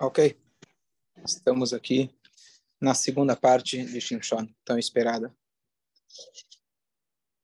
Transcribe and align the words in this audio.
Ok. 0.00 0.40
Estamos 1.24 1.72
aqui 1.72 2.08
na 2.80 2.94
segunda 2.94 3.34
parte 3.34 3.84
de 3.84 4.00
Shimshon, 4.00 4.46
tão 4.64 4.78
esperada. 4.78 5.36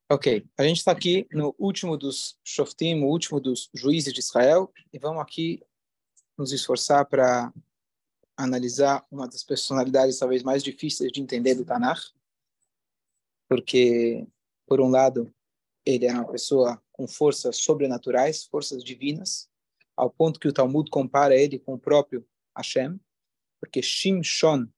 Ok, 0.09 0.47
a 0.57 0.63
gente 0.63 0.77
está 0.77 0.93
aqui 0.93 1.27
no 1.33 1.53
último 1.59 1.97
dos 1.97 2.39
Shoftim, 2.45 3.01
o 3.01 3.09
último 3.09 3.41
dos 3.41 3.69
juízes 3.75 4.13
de 4.13 4.21
Israel, 4.21 4.73
e 4.93 5.01
vamos 5.01 5.21
aqui 5.21 5.61
nos 6.39 6.53
esforçar 6.53 7.05
para 7.07 7.53
analisar 8.37 9.05
uma 9.11 9.27
das 9.27 9.43
personalidades 9.43 10.21
talvez 10.21 10.45
mais 10.45 10.63
difíceis 10.63 11.11
de 11.11 11.21
entender 11.21 11.57
do 11.57 11.65
Tanakh, 11.65 12.13
porque, 13.49 14.29
por 14.65 14.81
um 14.81 14.91
lado, 14.91 15.35
ele 15.85 16.07
era 16.07 16.21
uma 16.21 16.31
pessoa 16.31 16.81
com 16.93 17.09
forças 17.09 17.57
sobrenaturais, 17.57 18.45
forças 18.45 18.85
divinas, 18.85 19.51
ao 19.97 20.09
ponto 20.09 20.39
que 20.39 20.47
o 20.47 20.53
Talmud 20.53 20.89
compara 20.89 21.35
ele 21.35 21.59
com 21.59 21.75
o 21.75 21.79
próprio 21.79 22.25
Hashem, 22.57 22.99
porque 23.61 23.83
Shimshon 23.83 24.69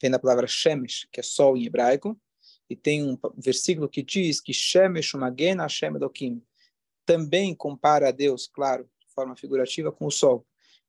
vem 0.00 0.10
da 0.10 0.18
palavra 0.18 0.46
Shemesh, 0.46 1.06
que 1.12 1.20
é 1.20 1.22
sol 1.22 1.56
em 1.56 1.66
hebraico, 1.66 2.20
e 2.68 2.74
tem 2.74 3.02
um 3.02 3.18
versículo 3.36 3.88
que 3.88 4.02
diz 4.02 4.40
que 4.40 4.52
Shemesh 4.52 5.12
Magen 5.14 5.58
Hashem 5.58 5.94
Elohim 5.94 6.42
também 7.04 7.54
compara 7.54 8.08
a 8.08 8.10
Deus, 8.10 8.46
claro, 8.46 8.88
de 9.00 9.12
forma 9.14 9.36
figurativa, 9.36 9.92
com 9.92 10.06
o 10.06 10.10
sol. 10.10 10.46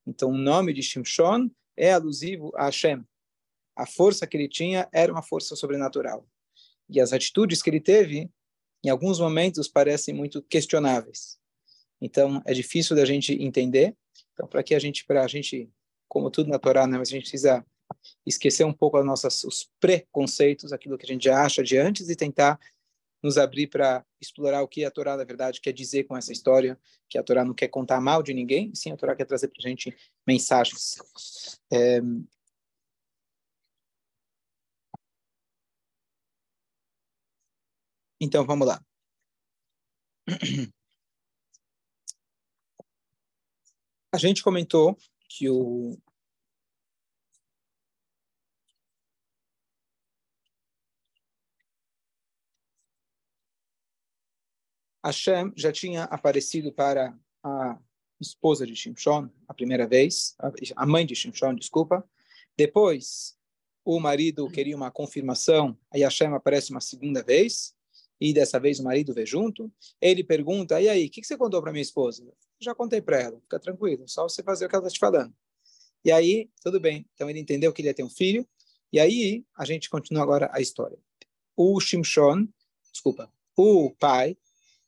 Então, 0.08 0.30
o 0.30 0.38
nome 0.38 0.74
de 0.74 0.82
Shimshon 0.82 1.50
é 1.76 1.92
alusivo 1.92 2.52
a 2.56 2.66
Hashem. 2.66 3.04
A 3.76 3.86
força 3.86 4.26
que 4.26 4.38
ele 4.38 4.48
tinha 4.48 4.88
era 4.94 5.12
uma 5.12 5.22
força 5.22 5.56
sobrenatural. 5.56 6.28
E 6.90 7.02
as 7.02 7.12
atitudes 7.12 7.62
que 7.62 7.70
ele 7.70 7.82
teve, 7.82 8.30
em 8.84 8.90
alguns 8.90 9.20
momentos, 9.20 9.68
parecem 9.68 10.14
muito 10.14 10.42
questionáveis. 10.44 11.38
Então, 12.00 12.42
é 12.46 12.54
difícil 12.54 12.96
da 12.96 13.04
gente 13.04 13.34
entender. 13.34 13.96
Então, 14.34 14.48
para 14.48 14.64
que 14.64 14.76
a 14.76 14.80
gente, 14.80 15.04
para 15.06 15.24
a 15.24 15.28
gente 15.28 15.70
como 16.08 16.30
tudo 16.30 16.50
na 16.50 16.60
Torá, 16.60 16.88
né? 16.88 16.98
mas 16.98 17.10
a 17.10 17.12
gente 17.12 17.24
precisa 17.24 17.66
esquecer 18.26 18.64
um 18.64 18.74
pouco 18.74 18.98
as 18.98 19.06
nossas, 19.06 19.44
os 19.44 19.70
preconceitos, 19.80 20.74
aquilo 20.74 20.98
que 20.98 21.06
a 21.06 21.14
gente 21.14 21.30
acha 21.30 21.64
de 21.64 21.78
antes 21.78 22.10
e 22.10 22.16
tentar 22.16 22.60
nos 23.22 23.38
abrir 23.38 23.68
para 23.68 24.06
explorar 24.22 24.62
o 24.62 24.68
que 24.68 24.86
a 24.86 24.92
Torá, 24.92 25.18
na 25.18 25.24
verdade, 25.24 25.60
quer 25.60 25.74
dizer 25.74 26.04
com 26.04 26.16
essa 26.16 26.32
história, 26.32 26.80
que 27.10 27.18
a 27.18 27.24
Torá 27.24 27.44
não 27.44 27.54
quer 27.54 27.68
contar 27.70 28.00
mal 28.00 28.22
de 28.22 28.34
ninguém, 28.34 28.74
sim 28.76 28.92
a 28.92 28.98
Torá 28.98 29.16
quer 29.16 29.26
trazer 29.26 29.48
para 29.48 29.58
a 29.60 29.68
gente 29.68 29.96
mensagens. 30.28 30.96
É... 31.72 32.00
Então, 38.22 38.46
vamos 38.46 38.68
lá. 38.68 38.80
A 44.14 44.18
gente 44.18 44.42
comentou 44.42 44.98
que 45.38 45.50
o 45.50 45.98
Hashem 55.04 55.52
já 55.58 55.74
tinha 55.74 56.06
aparecido 56.06 56.72
para 56.72 57.14
a 57.44 57.78
esposa 58.20 58.66
de 58.66 58.76
Shimshon 58.76 59.30
a 59.46 59.54
primeira 59.54 59.86
vez, 59.86 60.36
a 60.76 60.86
mãe 60.86 61.06
de 61.06 61.14
Shimshon, 61.14 61.54
desculpa. 61.56 62.10
Depois, 62.58 63.38
o 63.84 64.00
marido 64.00 64.50
queria 64.50 64.76
uma 64.76 64.90
confirmação, 64.90 65.78
aí 65.92 66.02
Hashem 66.02 66.34
aparece 66.34 66.72
uma 66.72 66.80
segunda 66.80 67.22
vez, 67.22 67.76
e 68.20 68.34
dessa 68.34 68.60
vez 68.60 68.80
o 68.80 68.84
marido 68.84 69.14
vê 69.14 69.26
junto. 69.26 69.72
Ele 70.02 70.24
pergunta: 70.24 70.82
E 70.82 70.88
aí, 70.88 71.06
o 71.08 71.10
que, 71.10 71.22
que 71.22 71.28
você 71.28 71.38
contou 71.38 71.62
para 71.62 71.72
minha 71.72 71.82
esposa? 71.82 72.26
Já 72.60 72.74
contei 72.74 73.02
para 73.02 73.20
ela, 73.20 73.40
fica 73.42 73.60
tranquilo, 73.60 74.08
só 74.08 74.24
você 74.24 74.42
fazer 74.42 74.66
o 74.66 74.70
que 74.70 74.76
ela 74.76 74.88
está 74.88 74.94
te 74.94 75.00
falando. 75.00 75.34
E 76.04 76.12
aí, 76.12 76.50
tudo 76.62 76.80
bem. 76.80 77.06
Então 77.14 77.30
ele 77.30 77.40
entendeu 77.40 77.74
que 77.74 77.82
ele 77.82 77.90
ia 77.90 77.94
ter 77.94 78.04
um 78.04 78.10
filho. 78.10 78.48
E 78.94 79.00
aí, 79.00 79.44
a 79.58 79.66
gente 79.66 79.90
continua 79.90 80.24
agora 80.24 80.50
a 80.54 80.62
história. 80.62 80.98
O 81.58 81.80
Shimshon, 81.80 82.48
desculpa, 82.92 83.32
o 83.58 83.92
pai, 84.00 84.38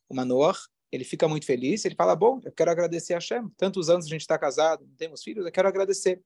o 0.07 0.15
Manoah, 0.15 0.57
ele 0.91 1.03
fica 1.03 1.27
muito 1.27 1.45
feliz. 1.45 1.83
Ele 1.85 1.95
fala: 1.95 2.15
Bom, 2.15 2.39
eu 2.43 2.51
quero 2.51 2.71
agradecer 2.71 3.13
a 3.13 3.17
Hashem. 3.17 3.49
Tantos 3.57 3.89
anos 3.89 4.05
a 4.05 4.09
gente 4.09 4.21
está 4.21 4.37
casado, 4.37 4.85
não 4.85 4.95
temos 4.95 5.23
filhos, 5.23 5.45
eu 5.45 5.51
quero 5.51 5.67
agradecer. 5.67 6.21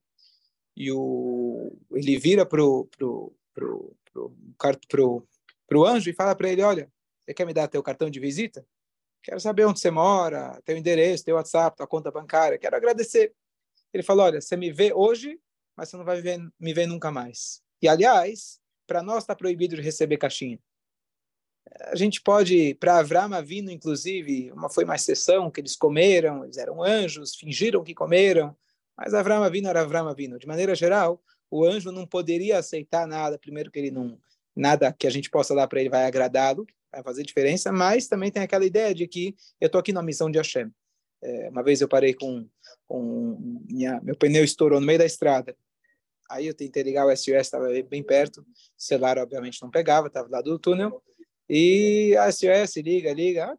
E 0.76 0.92
o, 0.92 1.78
ele 1.92 2.18
vira 2.18 2.46
para 2.46 2.64
o 2.64 2.86
pro, 2.86 3.34
pro, 3.54 3.96
pro, 4.12 4.36
pro, 4.58 4.80
pro, 4.88 5.28
pro 5.72 5.86
anjo 5.86 6.10
e 6.10 6.14
fala 6.14 6.36
para 6.36 6.50
ele: 6.50 6.62
Olha, 6.62 6.92
você 7.22 7.34
quer 7.34 7.46
me 7.46 7.54
dar 7.54 7.66
teu 7.70 7.82
cartão 7.82 8.10
de 8.10 8.20
visita? 8.20 8.68
Quero 9.24 9.40
saber 9.40 9.64
onde 9.64 9.80
você 9.80 9.90
mora, 9.90 10.62
teu 10.66 10.76
endereço, 10.76 11.24
teu 11.24 11.36
WhatsApp, 11.36 11.78
tua 11.78 11.88
conta 11.88 12.12
bancária. 12.12 12.58
Quero 12.58 12.76
agradecer. 12.76 13.34
Ele 13.94 14.04
falou: 14.04 14.26
Olha, 14.26 14.42
você 14.42 14.58
me 14.58 14.70
vê 14.70 14.92
hoje, 14.94 15.40
mas 15.78 15.88
você 15.88 15.96
não 15.96 16.04
vai 16.04 16.22
me 16.60 16.74
ver 16.74 16.88
nunca 16.88 17.10
mais. 17.10 17.64
E, 17.82 17.88
aliás, 17.88 18.60
para 18.86 19.02
nós 19.02 19.24
está 19.24 19.34
proibido 19.34 19.78
de 19.78 19.82
receber 19.82 20.18
caixinha. 20.18 20.60
A 21.86 21.96
gente 21.96 22.22
pode, 22.22 22.74
para 22.76 22.98
Avram 22.98 23.34
Avino, 23.34 23.72
inclusive, 23.72 24.52
uma 24.52 24.70
foi 24.70 24.84
uma 24.84 24.96
exceção 24.96 25.50
que 25.50 25.62
eles 25.62 25.78
comeram, 25.78 26.44
eles 26.44 26.58
eram 26.58 26.84
anjos, 26.84 27.34
fingiram 27.34 27.82
que 27.82 27.94
comeram, 27.94 28.58
mas 28.98 29.14
Avram 29.14 29.42
Avino 29.42 29.70
era 29.70 29.82
Avram 29.82 30.10
Avino. 30.10 30.38
De 30.38 30.48
maneira 30.48 30.76
geral, 30.76 31.24
o 31.50 31.64
anjo 31.64 31.94
não 31.94 32.06
poderia 32.06 32.58
aceitar 32.58 33.08
nada, 33.08 33.40
primeiro 33.40 33.72
que 33.72 33.80
ele 33.80 33.92
não, 33.92 34.20
nada 34.56 34.94
que 34.94 35.08
a 35.08 35.10
gente 35.10 35.30
possa 35.30 35.56
dar 35.56 35.68
para 35.68 35.80
ele 35.80 35.90
vai 35.90 36.06
agradá-lo, 36.06 36.66
vai 36.92 37.04
fazer 37.04 37.24
diferença, 37.24 37.72
mas 37.72 38.08
também 38.08 38.32
tem 38.32 38.44
aquela 38.44 38.66
ideia 38.66 38.94
de 38.94 39.08
que 39.08 39.36
eu 39.60 39.68
estou 39.68 39.80
aqui 39.80 39.94
na 39.94 40.04
missão 40.04 40.30
de 40.30 40.38
Hashem. 40.38 40.72
É, 41.24 41.50
uma 41.50 41.64
vez 41.64 41.82
eu 41.82 41.88
parei 41.88 42.14
com, 42.14 42.48
com 42.88 43.64
minha, 43.70 44.02
meu 44.02 44.16
pneu 44.16 44.44
estourou 44.44 44.80
no 44.80 44.86
meio 44.86 45.00
da 45.00 45.06
estrada. 45.06 45.56
Aí 46.30 46.48
eu 46.48 46.54
tentei 46.54 46.82
ligar 46.82 47.06
o 47.06 47.16
SOS, 47.16 47.42
estava 47.42 47.68
bem 47.84 48.02
perto. 48.02 48.42
O 48.42 48.46
celular, 48.78 49.18
obviamente, 49.18 49.62
não 49.62 49.70
pegava, 49.70 50.08
estava 50.08 50.30
lá 50.30 50.42
do 50.42 50.58
túnel. 50.58 51.04
E 51.50 52.16
a 52.18 52.32
SOS 52.32 52.78
liga, 52.78 53.14
liga, 53.14 53.58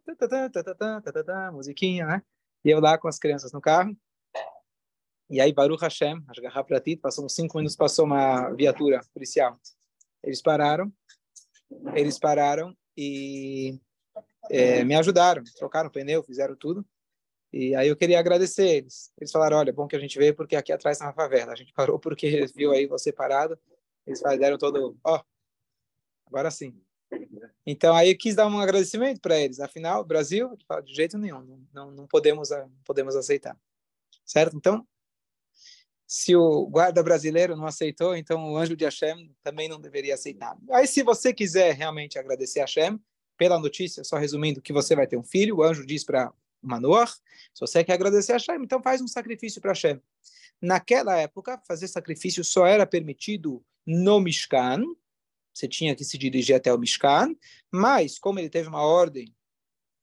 ah, 1.29 1.51
musiquinha, 1.51 2.07
né? 2.07 2.23
E 2.65 2.69
eu 2.71 2.79
lá 2.79 2.97
com 2.97 3.07
as 3.07 3.19
crianças 3.19 3.51
no 3.51 3.61
carro. 3.61 3.95
E 5.29 5.39
aí, 5.39 5.53
Baruch 5.53 5.81
Hashem, 5.81 6.23
Ashgaha 6.27 6.63
Pratit, 6.63 6.99
passou 6.99 7.25
uns 7.25 7.35
cinco 7.35 7.57
minutos, 7.57 7.75
passou 7.75 8.05
uma 8.05 8.49
viatura 8.51 9.01
policial. 9.13 9.59
Eles 10.23 10.41
pararam, 10.41 10.91
eles 11.95 12.17
pararam 12.17 12.75
e 12.95 13.79
é, 14.49 14.83
me 14.83 14.95
ajudaram, 14.95 15.43
trocaram 15.57 15.89
pneu, 15.89 16.23
fizeram 16.23 16.55
tudo. 16.55 16.85
E 17.51 17.75
aí 17.75 17.87
eu 17.87 17.95
queria 17.95 18.19
agradecer 18.19 18.67
eles. 18.67 19.11
Eles 19.19 19.31
falaram, 19.31 19.57
olha, 19.57 19.71
bom 19.71 19.87
que 19.87 19.95
a 19.95 19.99
gente 19.99 20.17
veio 20.17 20.35
porque 20.35 20.55
aqui 20.55 20.71
atrás 20.71 20.97
está 20.97 21.05
uma 21.05 21.13
favela. 21.13 21.51
A 21.51 21.55
gente 21.55 21.71
parou 21.71 21.99
porque 21.99 22.45
viu 22.55 22.71
aí 22.71 22.87
você 22.87 23.11
parado. 23.11 23.59
Eles 24.07 24.21
deram 24.21 24.57
todo, 24.57 24.97
ó, 25.03 25.17
oh, 25.17 25.21
agora 26.27 26.49
sim. 26.49 26.75
Então 27.65 27.95
aí 27.95 28.09
eu 28.11 28.17
quis 28.17 28.35
dar 28.35 28.47
um 28.47 28.59
agradecimento 28.59 29.21
para 29.21 29.39
eles. 29.39 29.59
Afinal, 29.59 30.03
Brasil, 30.03 30.57
de 30.83 30.93
jeito 30.95 31.17
nenhum, 31.17 31.63
não, 31.71 31.91
não 31.91 32.07
podemos 32.07 32.49
não 32.49 32.71
podemos 32.83 33.15
aceitar. 33.15 33.57
Certo? 34.25 34.57
Então, 34.57 34.85
se 36.07 36.35
o 36.35 36.67
guarda 36.67 37.01
brasileiro 37.01 37.55
não 37.55 37.65
aceitou, 37.65 38.15
então 38.15 38.51
o 38.51 38.57
anjo 38.57 38.75
de 38.75 38.85
Hashem 38.85 39.33
também 39.41 39.67
não 39.67 39.79
deveria 39.79 40.13
aceitar. 40.13 40.57
Aí 40.71 40.87
se 40.87 41.01
você 41.03 41.33
quiser 41.33 41.73
realmente 41.73 42.19
agradecer 42.19 42.59
a 42.59 42.63
Hashem 42.63 42.99
pela 43.37 43.59
notícia, 43.59 44.03
só 44.03 44.17
resumindo 44.17 44.61
que 44.61 44.73
você 44.73 44.95
vai 44.95 45.07
ter 45.07 45.17
um 45.17 45.23
filho, 45.23 45.57
o 45.57 45.63
anjo 45.63 45.85
diz 45.85 46.03
para 46.03 46.31
Manoah, 46.61 47.07
se 47.07 47.59
você 47.59 47.83
quer 47.83 47.93
agradecer 47.93 48.33
a 48.33 48.35
Hashem, 48.35 48.63
então 48.63 48.81
faz 48.81 49.01
um 49.01 49.07
sacrifício 49.07 49.61
para 49.61 49.71
Hashem. 49.71 49.99
Naquela 50.61 51.17
época, 51.17 51.61
fazer 51.67 51.87
sacrifício 51.87 52.43
só 52.43 52.65
era 52.65 52.85
permitido 52.85 53.63
no 53.85 54.19
Mishkan, 54.19 54.83
você 55.53 55.67
tinha 55.67 55.95
que 55.95 56.03
se 56.03 56.17
dirigir 56.17 56.55
até 56.55 56.73
o 56.73 56.77
Mishkan, 56.77 57.35
mas 57.71 58.17
como 58.17 58.39
ele 58.39 58.49
teve 58.49 58.67
uma 58.69 58.81
ordem 58.81 59.35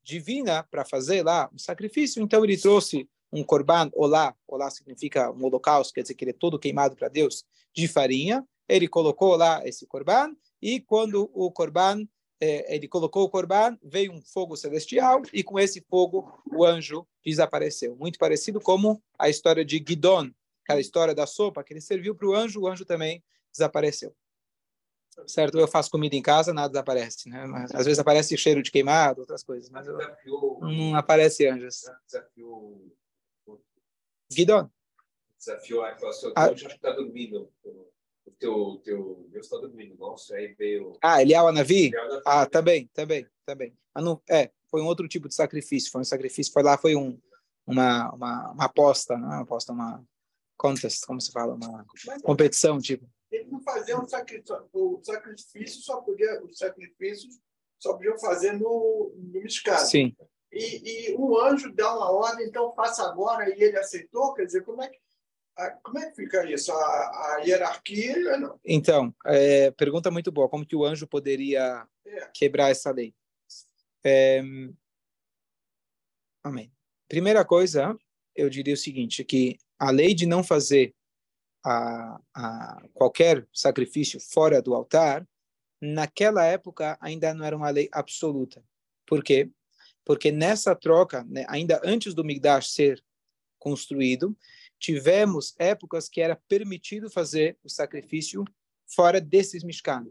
divina 0.03 0.63
para 0.63 0.85
fazer 0.85 1.23
lá 1.23 1.51
um 1.53 1.59
sacrifício, 1.59 2.23
então 2.23 2.45
ele 2.45 2.57
trouxe 2.57 3.09
um 3.33 3.45
korban, 3.45 3.91
olá, 3.95 4.35
olá 4.47 4.71
significa 4.71 5.31
um 5.31 5.45
holocausto, 5.45 5.95
quer 5.95 6.03
dizer 6.03 6.15
que 6.15 6.25
ele 6.25 6.33
é 6.33 6.35
todo 6.39 6.59
queimado 6.59 6.97
para 6.97 7.09
Deus, 7.09 7.45
de 7.75 7.87
farinha, 7.87 8.45
ele 8.69 8.89
colocou 8.89 9.37
lá 9.37 9.67
esse 9.67 9.87
korban, 9.87 10.35
e 10.61 10.81
quando 10.81 11.31
o 11.35 11.51
korban 11.51 12.07
é, 12.41 12.75
ele 12.75 12.89
colocou 12.89 13.25
o 13.25 13.29
corban, 13.29 13.77
veio 13.83 14.13
um 14.13 14.23
fogo 14.23 14.57
celestial 14.57 15.23
e 15.33 15.43
com 15.43 15.59
esse 15.61 15.85
fogo 15.89 16.43
o 16.51 16.65
anjo 16.65 17.07
desapareceu. 17.25 17.95
Muito 17.97 18.19
parecido 18.19 18.61
como 18.61 19.03
a 19.19 19.29
história 19.29 19.65
de 19.65 19.77
Gidon, 19.87 20.31
aquela 20.65 20.81
história 20.81 21.15
da 21.15 21.27
sopa 21.27 21.63
que 21.63 21.75
ele 21.75 21.83
serviu 21.83 22.15
para 22.15 22.27
o 22.27 22.35
anjo, 22.35 22.63
o 22.63 22.67
anjo 22.67 22.85
também 22.85 23.23
desapareceu. 23.53 24.15
Certo? 25.27 25.59
Eu 25.59 25.69
faço 25.69 25.91
comida 25.91 26.17
em 26.17 26.23
casa, 26.23 26.55
nada 26.55 26.71
desaparece, 26.71 27.29
né? 27.29 27.45
Mas, 27.45 27.75
às 27.75 27.85
vezes 27.85 27.99
aparece 27.99 28.39
cheiro 28.39 28.63
de 28.63 28.71
queimado, 28.71 29.21
outras 29.21 29.43
coisas, 29.43 29.69
mas 29.69 29.87
eu, 29.87 29.99
não 30.61 30.95
aparece 30.95 31.47
anjos. 31.47 31.83
Gidon. 34.31 34.69
Desafiou 35.39 35.85
a 35.85 35.95
situação. 35.95 36.33
A... 36.37 36.45
Acho 36.47 36.67
que 36.67 36.75
está 36.75 36.93
dormindo 36.93 37.51
o 38.27 38.31
teu, 38.39 38.81
teu 38.85 39.27
Deus 39.31 39.47
está 39.47 39.59
dormindo. 39.59 39.97
Nossa, 39.97 40.35
aí 40.35 40.55
veio. 40.55 40.93
Ah, 41.03 41.23
Eliel 41.23 41.49
Anavi? 41.49 41.91
Ah, 42.25 42.47
também, 42.47 42.89
também, 42.93 43.27
também. 43.45 43.77
Mas 43.95 44.05
não, 44.05 44.23
é, 44.29 44.51
foi 44.71 44.81
um 44.83 44.87
outro 44.87 45.09
tipo 45.09 45.29
de 45.29 45.35
sacrifício. 45.35 45.91
Foi 45.91 46.01
um 46.01 46.05
sacrifício, 46.05 46.53
foi 46.53 46.63
lá, 46.63 46.77
foi 46.77 46.95
um, 46.95 47.19
uma, 47.67 48.13
uma, 48.13 48.53
uma 48.53 48.65
aposta, 48.65 49.17
não 49.17 49.33
é 49.33 49.37
uma 49.37 49.43
aposta, 49.43 49.73
uma, 49.73 50.05
contest, 50.61 51.07
como 51.07 51.19
se 51.19 51.33
fala, 51.33 51.55
uma 51.55 51.87
competição, 52.23 52.79
tipo. 52.79 53.09
Ele 53.33 53.49
não 53.51 53.63
fazia 53.63 53.99
um 53.99 54.07
sacrifício, 54.07 54.69
o 54.75 55.01
sacrifício 55.03 55.81
só 55.81 56.03
podia, 56.03 56.45
os 56.45 56.59
sacrifícios 56.59 57.41
só 57.79 57.95
podiam 57.95 58.19
fazer 58.19 58.53
no, 58.53 59.15
no 59.17 59.41
Miscado. 59.41 59.87
Sim. 59.87 60.15
E, 60.53 61.11
e 61.11 61.15
o 61.17 61.41
anjo 61.41 61.73
dá 61.73 61.95
uma 61.95 62.11
ordem, 62.11 62.47
então 62.47 62.75
faça 62.75 63.05
agora, 63.05 63.49
e 63.49 63.63
ele 63.63 63.79
aceitou, 63.79 64.35
quer 64.35 64.47
dizer, 64.47 64.65
como 64.65 64.83
é 64.83 64.89
que 64.89 64.99
como 65.83 65.99
é 65.99 66.09
que 66.09 66.17
fica 66.17 66.51
isso? 66.51 66.73
A, 66.73 66.77
a 66.77 67.43
hierarquia? 67.45 68.39
Não. 68.39 68.59
Então, 68.65 69.15
é, 69.27 69.71
pergunta 69.73 70.11
muito 70.11 70.33
boa. 70.33 70.49
Como 70.49 70.65
que 70.65 70.77
o 70.77 70.85
anjo 70.85 71.07
poderia 71.07 71.87
é. 72.07 72.31
quebrar 72.33 72.71
essa 72.71 72.91
lei? 72.91 73.15
É, 74.05 74.43
amém. 76.43 76.73
Primeira 77.09 77.45
coisa, 77.45 77.97
eu 78.35 78.49
diria 78.49 78.75
o 78.75 78.77
seguinte, 78.77 79.25
que 79.25 79.59
a 79.79 79.91
lei 79.91 80.15
de 80.15 80.27
não 80.27 80.43
fazer 80.43 80.95
a, 81.65 82.21
a 82.35 82.83
qualquer 82.95 83.47
sacrifício 83.53 84.19
fora 84.21 84.63
do 84.63 84.75
altar, 84.75 85.27
naquela 85.81 86.45
época 86.45 86.97
ainda 87.01 87.35
não 87.35 87.45
era 87.45 87.57
uma 87.57 87.71
lei 87.71 87.89
absoluta. 87.93 88.63
Por 89.07 89.23
quê? 89.23 89.51
Porque 90.11 90.33
nessa 90.33 90.75
troca, 90.75 91.23
né, 91.29 91.47
ainda 91.49 91.81
antes 91.85 92.15
do 92.15 92.25
Migdash 92.25 92.73
ser 92.73 93.01
construído, 93.61 94.37
tivemos 94.77 95.55
épocas 95.57 96.09
que 96.09 96.21
era 96.21 96.35
permitido 96.49 97.09
fazer 97.09 97.57
o 97.63 97.69
sacrifício 97.69 98.45
fora 98.89 99.21
desses 99.21 99.63
Mishkan. 99.63 100.09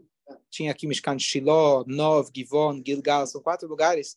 Tinha 0.48 0.70
aqui 0.70 0.86
Mishkan 0.86 1.16
de 1.16 1.24
Shiloh, 1.24 1.84
Nov, 1.86 2.30
Givon, 2.34 2.82
Gilgal, 2.82 3.26
são 3.26 3.42
quatro 3.42 3.68
lugares. 3.68 4.16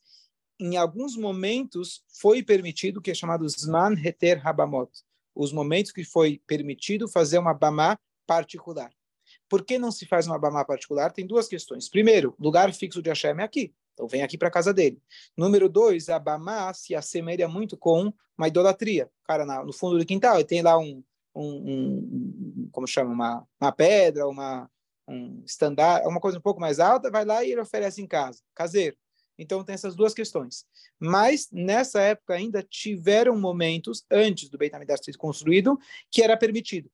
Em 0.57 0.77
alguns 0.77 1.17
momentos 1.17 2.01
foi 2.07 2.41
permitido 2.41 2.99
o 2.99 3.01
que 3.01 3.11
é 3.11 3.13
chamado 3.13 3.45
Zman 3.49 4.01
Heter 4.01 4.41
Habamot, 4.47 4.89
os 5.35 5.51
momentos 5.51 5.91
que 5.91 6.05
foi 6.05 6.41
permitido 6.47 7.09
fazer 7.09 7.39
uma 7.39 7.53
bamá 7.53 7.99
particular. 8.25 8.93
Por 9.49 9.65
que 9.65 9.77
não 9.77 9.91
se 9.91 10.05
faz 10.05 10.27
uma 10.27 10.39
bamá 10.39 10.63
particular? 10.63 11.11
Tem 11.11 11.27
duas 11.27 11.49
questões. 11.49 11.89
Primeiro, 11.89 12.33
lugar 12.39 12.73
fixo 12.73 13.01
de 13.01 13.09
Hashem 13.09 13.35
é 13.37 13.43
aqui. 13.43 13.75
Então 13.93 14.07
vem 14.07 14.23
aqui 14.23 14.37
para 14.37 14.51
casa 14.51 14.73
dele. 14.73 15.01
Número 15.37 15.69
dois, 15.69 16.09
a 16.09 16.19
Bamá 16.19 16.73
se 16.73 16.95
assemelha 16.95 17.47
muito 17.47 17.77
com 17.77 18.13
uma 18.37 18.47
idolatria. 18.47 19.09
O 19.23 19.27
cara 19.27 19.45
no 19.63 19.73
fundo 19.73 19.97
do 19.97 20.05
quintal 20.05 20.35
ele 20.35 20.45
tem 20.45 20.61
lá 20.61 20.77
um, 20.77 21.03
um, 21.35 21.43
um 21.45 22.69
como 22.71 22.87
chama, 22.87 23.11
uma, 23.11 23.47
uma 23.61 23.71
pedra, 23.71 24.27
uma 24.27 24.69
um 25.07 25.43
estandar, 25.45 26.07
uma 26.07 26.19
coisa 26.19 26.37
um 26.37 26.41
pouco 26.41 26.61
mais 26.61 26.79
alta, 26.79 27.11
vai 27.11 27.25
lá 27.25 27.43
e 27.43 27.51
ele 27.51 27.61
oferece 27.61 28.01
em 28.01 28.07
casa, 28.07 28.41
caseiro. 28.55 28.95
Então 29.37 29.63
tem 29.63 29.73
essas 29.73 29.95
duas 29.95 30.13
questões. 30.13 30.65
Mas 30.99 31.49
nessa 31.51 32.01
época 32.01 32.35
ainda 32.35 32.63
tiveram 32.63 33.37
momentos 33.37 34.05
antes 34.09 34.49
do 34.49 34.57
Beit 34.57 34.73
HaMikdash 34.75 35.01
ser 35.03 35.17
construído 35.17 35.77
que 36.09 36.21
era 36.21 36.37
permitido. 36.37 36.89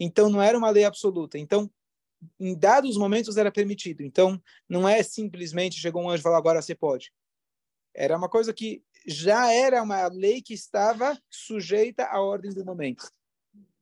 Então 0.00 0.28
não 0.28 0.42
era 0.42 0.58
uma 0.58 0.70
lei 0.70 0.84
absoluta. 0.84 1.38
Então 1.38 1.70
em 2.38 2.56
dados 2.56 2.96
momentos 2.96 3.36
era 3.36 3.50
permitido. 3.50 4.02
Então, 4.02 4.40
não 4.68 4.88
é 4.88 5.02
simplesmente 5.02 5.80
chegou 5.80 6.02
um 6.02 6.10
anjo 6.10 6.20
e 6.20 6.22
falou 6.22 6.38
agora 6.38 6.62
você 6.62 6.74
pode. 6.74 7.12
Era 7.94 8.16
uma 8.16 8.28
coisa 8.28 8.52
que 8.52 8.82
já 9.06 9.52
era 9.52 9.82
uma 9.82 10.06
lei 10.08 10.42
que 10.42 10.54
estava 10.54 11.18
sujeita 11.30 12.04
à 12.04 12.20
ordem 12.20 12.52
do 12.52 12.64
momento. 12.64 13.10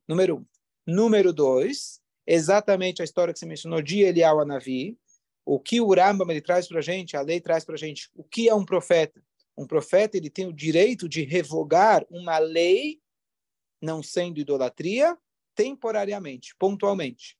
Número 0.07 0.37
um. 0.37 0.45
Número 0.85 1.33
dois, 1.33 2.01
exatamente 2.25 3.01
a 3.01 3.05
história 3.05 3.33
que 3.33 3.39
você 3.39 3.45
mencionou 3.45 3.81
de 3.81 4.01
Eliyahu 4.01 4.39
Anavi, 4.39 4.97
o 5.45 5.59
que 5.59 5.81
o 5.81 5.93
Rambam 5.93 6.29
ele 6.29 6.41
traz 6.41 6.67
para 6.67 6.79
a 6.79 6.81
gente, 6.81 7.15
a 7.15 7.21
lei 7.21 7.39
traz 7.39 7.65
para 7.65 7.75
a 7.75 7.77
gente, 7.77 8.09
o 8.15 8.23
que 8.23 8.49
é 8.49 8.55
um 8.55 8.65
profeta? 8.65 9.21
Um 9.57 9.65
profeta 9.65 10.15
ele 10.15 10.29
tem 10.29 10.45
o 10.45 10.53
direito 10.53 11.09
de 11.09 11.23
revogar 11.23 12.05
uma 12.09 12.37
lei, 12.37 13.01
não 13.81 14.03
sendo 14.03 14.39
idolatria, 14.39 15.17
temporariamente, 15.55 16.55
pontualmente. 16.57 17.37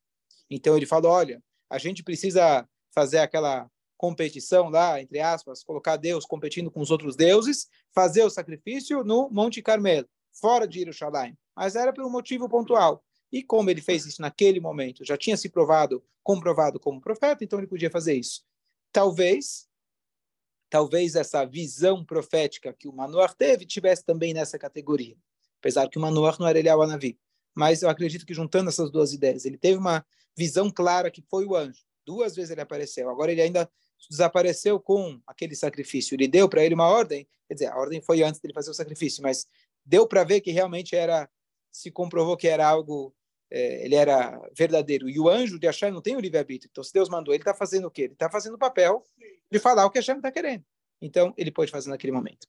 Então 0.50 0.76
ele 0.76 0.86
falou: 0.86 1.12
olha, 1.12 1.42
a 1.70 1.78
gente 1.78 2.04
precisa 2.04 2.68
fazer 2.94 3.20
aquela 3.20 3.70
competição 3.98 4.70
lá, 4.70 5.02
entre 5.02 5.20
aspas, 5.20 5.64
colocar 5.64 5.98
Deus 5.98 6.26
competindo 6.26 6.70
com 6.70 6.80
os 6.80 6.92
outros 6.92 7.16
deuses, 7.16 7.68
fazer 7.94 8.24
o 8.24 8.30
sacrifício 8.30 9.04
no 9.04 9.30
Monte 9.30 9.62
Carmelo, 9.62 10.08
fora 10.32 10.68
de 10.68 10.80
Jerusalém. 10.80 11.38
Mas 11.56 11.76
era 11.76 11.92
por 11.92 12.06
um 12.06 12.10
motivo 12.10 12.48
pontual. 12.48 13.04
E 13.32 13.44
como 13.44 13.70
ele 13.70 13.82
fez 13.82 14.06
isso 14.06 14.22
naquele 14.22 14.60
momento, 14.60 15.04
já 15.04 15.18
tinha 15.18 15.36
se 15.36 15.50
provado, 15.50 16.04
comprovado 16.24 16.80
como 16.80 17.02
profeta, 17.02 17.44
então 17.44 17.60
ele 17.60 17.68
podia 17.68 17.90
fazer 17.90 18.14
isso. 18.14 18.46
Talvez, 18.92 19.68
talvez 20.70 21.16
essa 21.16 21.44
visão 21.46 22.06
profética 22.06 22.72
que 22.72 22.88
o 22.88 22.94
Manoah 22.94 23.34
teve 23.34 23.66
tivesse 23.66 24.06
também 24.06 24.34
nessa 24.34 24.58
categoria. 24.58 25.18
Apesar 25.60 25.90
que 25.90 25.98
o 25.98 26.02
Manoah 26.02 26.38
não 26.40 26.48
era 26.48 26.60
Eliyahu 26.60 26.84
Anavi. 26.84 27.20
Mas 27.58 27.82
eu 27.82 27.90
acredito 27.90 28.24
que 28.24 28.36
juntando 28.36 28.70
essas 28.70 28.92
duas 28.92 29.14
ideias, 29.14 29.44
ele 29.44 29.58
teve 29.58 29.80
uma 29.80 30.06
visão 30.38 30.70
clara 30.70 31.10
que 31.10 31.24
foi 31.24 31.44
o 31.44 31.56
anjo. 31.56 31.82
Duas 32.06 32.36
vezes 32.36 32.52
ele 32.52 32.62
apareceu. 32.62 33.10
Agora 33.10 33.32
ele 33.32 33.42
ainda 33.42 33.68
desapareceu 34.08 34.80
com 34.80 35.20
aquele 35.26 35.56
sacrifício. 35.56 36.14
Ele 36.14 36.28
deu 36.28 36.48
para 36.48 36.64
ele 36.64 36.76
uma 36.76 36.88
ordem, 36.88 37.28
quer 37.48 37.56
dizer, 37.56 37.66
a 37.66 37.76
ordem 37.76 38.00
foi 38.00 38.22
antes 38.22 38.40
dele 38.40 38.54
fazer 38.54 38.70
o 38.70 38.76
sacrifício, 38.76 39.24
mas 39.24 39.48
deu 39.84 40.08
para 40.08 40.24
ver 40.24 40.42
que 40.42 40.52
realmente 40.52 40.96
era, 40.96 41.28
se 41.72 41.90
comprovou 41.90 42.38
que 42.38 42.48
era 42.48 42.68
algo, 42.68 43.12
é, 43.50 43.84
ele 43.84 43.96
era 43.96 44.40
verdadeiro. 44.56 45.10
E 45.10 45.20
o 45.20 45.28
anjo 45.28 45.58
de 45.58 45.66
Hashem 45.66 45.90
não 45.90 46.02
tem 46.02 46.16
o 46.16 46.20
livre-arbítrio. 46.20 46.70
Então, 46.72 46.84
se 46.84 46.94
Deus 46.94 47.10
mandou, 47.10 47.34
ele 47.34 47.42
está 47.42 47.56
fazendo 47.56 47.88
o 47.88 47.92
quê? 47.92 48.04
Ele 48.04 48.14
está 48.14 48.30
fazendo 48.30 48.54
o 48.54 48.60
papel 48.60 49.04
de 49.52 49.58
falar 49.58 49.84
o 49.84 49.90
que 49.90 49.98
Hashem 49.98 50.18
está 50.18 50.32
querendo. 50.32 50.64
Então, 51.02 51.34
ele 51.36 51.50
pode 51.50 51.72
fazer 51.72 51.90
naquele 51.90 52.14
momento. 52.14 52.48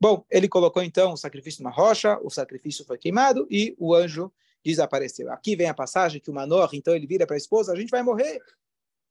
Bom, 0.00 0.24
ele 0.30 0.48
colocou 0.48 0.82
então 0.82 1.12
o 1.12 1.16
sacrifício 1.16 1.62
numa 1.62 1.74
rocha, 1.74 2.18
o 2.22 2.30
sacrifício 2.30 2.84
foi 2.84 2.98
queimado 2.98 3.46
e 3.50 3.74
o 3.78 3.94
anjo 3.94 4.32
desapareceu. 4.64 5.30
Aqui 5.32 5.56
vem 5.56 5.68
a 5.68 5.74
passagem 5.74 6.20
que 6.20 6.30
o 6.30 6.34
Manor, 6.34 6.70
então 6.72 6.94
ele 6.94 7.06
vira 7.06 7.26
para 7.26 7.36
a 7.36 7.38
esposa, 7.38 7.72
a 7.72 7.76
gente 7.76 7.90
vai 7.90 8.02
morrer. 8.02 8.40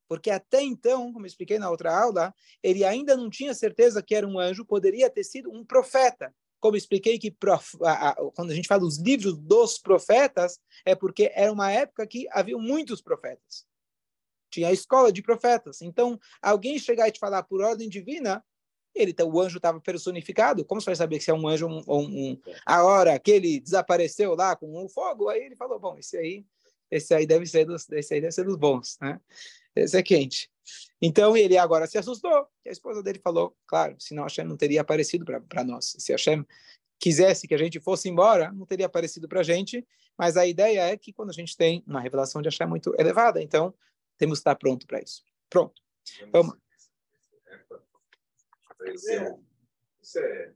Porque 0.08 0.30
até 0.30 0.62
então, 0.62 1.14
como 1.14 1.26
expliquei 1.26 1.58
na 1.58 1.70
outra 1.70 1.98
aula, 1.98 2.34
ele 2.62 2.84
ainda 2.84 3.16
não 3.16 3.30
tinha 3.30 3.54
certeza 3.54 4.04
que 4.04 4.14
era 4.14 4.28
um 4.28 4.38
anjo, 4.38 4.66
poderia 4.66 5.10
ter 5.10 5.24
sido 5.24 5.50
um 5.52 5.64
profeta. 5.64 6.34
Como 6.60 6.78
expliquei 6.78 7.18
que 7.18 7.32
prof, 7.32 7.78
quando 8.36 8.52
a 8.52 8.54
gente 8.54 8.68
fala 8.68 8.82
dos 8.82 9.00
livros 9.00 9.38
dos 9.38 9.80
profetas, 9.80 10.60
é 10.86 10.94
porque 10.94 11.32
era 11.34 11.52
uma 11.52 11.72
época 11.72 12.06
que 12.06 12.28
havia 12.30 12.58
muitos 12.58 13.02
profetas. 13.02 13.66
Tinha 14.50 14.68
a 14.68 14.74
escola 14.74 15.12
de 15.12 15.22
profetas. 15.22 15.82
Então, 15.82 16.20
alguém 16.42 16.78
chegar 16.78 17.08
e 17.08 17.12
te 17.12 17.20
falar 17.20 17.44
por 17.44 17.62
ordem 17.62 17.88
divina, 17.88 18.44
ele 18.94 19.16
o 19.24 19.40
anjo 19.40 19.58
estava 19.58 19.80
personificado. 19.80 20.66
Como 20.66 20.82
você 20.82 20.88
vai 20.88 20.96
saber 20.96 21.22
se 21.22 21.32
é 21.32 21.34
um 21.34 21.48
anjo 21.48 21.68
ou 21.88 22.02
um, 22.02 22.32
um, 22.32 22.42
a 22.66 22.84
hora 22.84 23.18
que 23.20 23.32
ele 23.32 23.60
desapareceu 23.60 24.36
lá 24.36 24.56
com 24.56 24.68
o 24.68 24.86
um 24.86 24.90
fogo? 24.90 25.30
Aí 25.30 25.42
ele 25.44 25.56
falou: 25.56 25.80
bom, 25.80 25.98
esse 25.98 26.18
aí, 26.18 26.46
esse 26.90 27.14
aí 27.14 27.26
deve 27.26 27.46
ser 27.46 27.66
dos, 27.66 27.90
esse 27.92 28.14
aí 28.14 28.22
deve 28.22 28.34
ser 28.34 28.44
dos 28.44 28.56
bons, 28.56 28.98
né? 29.02 29.20
Esse 29.76 29.98
é 29.98 30.04
quente. 30.04 30.50
Então 31.02 31.36
ele 31.36 31.58
agora 31.58 31.88
se 31.88 31.98
assustou. 31.98 32.48
E 32.66 32.70
a 32.70 32.72
esposa 32.72 33.02
dele 33.02 33.20
falou: 33.24 33.56
claro, 33.66 33.96
senão 34.00 34.24
Hashem 34.24 34.46
não 34.46 34.58
teria 34.58 34.82
aparecido 34.82 35.26
para 35.26 35.64
nós. 35.64 35.96
Se 35.98 36.12
Hashem 36.12 36.46
quisesse 37.00 37.48
que 37.48 37.56
a 37.56 37.58
gente 37.58 37.80
fosse 37.80 38.10
embora, 38.10 38.52
não 38.52 38.66
teria 38.66 38.86
aparecido 38.86 39.28
para 39.28 39.40
a 39.40 39.44
gente. 39.44 39.86
Mas 40.18 40.38
a 40.38 40.46
ideia 40.46 40.82
é 40.82 40.98
que 40.98 41.12
quando 41.12 41.30
a 41.30 41.34
gente 41.34 41.58
tem 41.58 41.84
uma 41.88 42.00
revelação 42.00 42.42
de 42.42 42.48
Hashem 42.48 42.68
muito 42.68 42.94
elevada, 43.00 43.42
então 43.42 43.74
temos 44.18 44.38
que 44.38 44.42
estar 44.42 44.56
pronto 44.56 44.86
para 44.86 45.00
isso. 45.02 45.24
Pronto. 45.50 45.82
Vamos. 46.32 46.56
É. 48.84 48.94
Isso 50.02 50.20
é. 50.20 50.54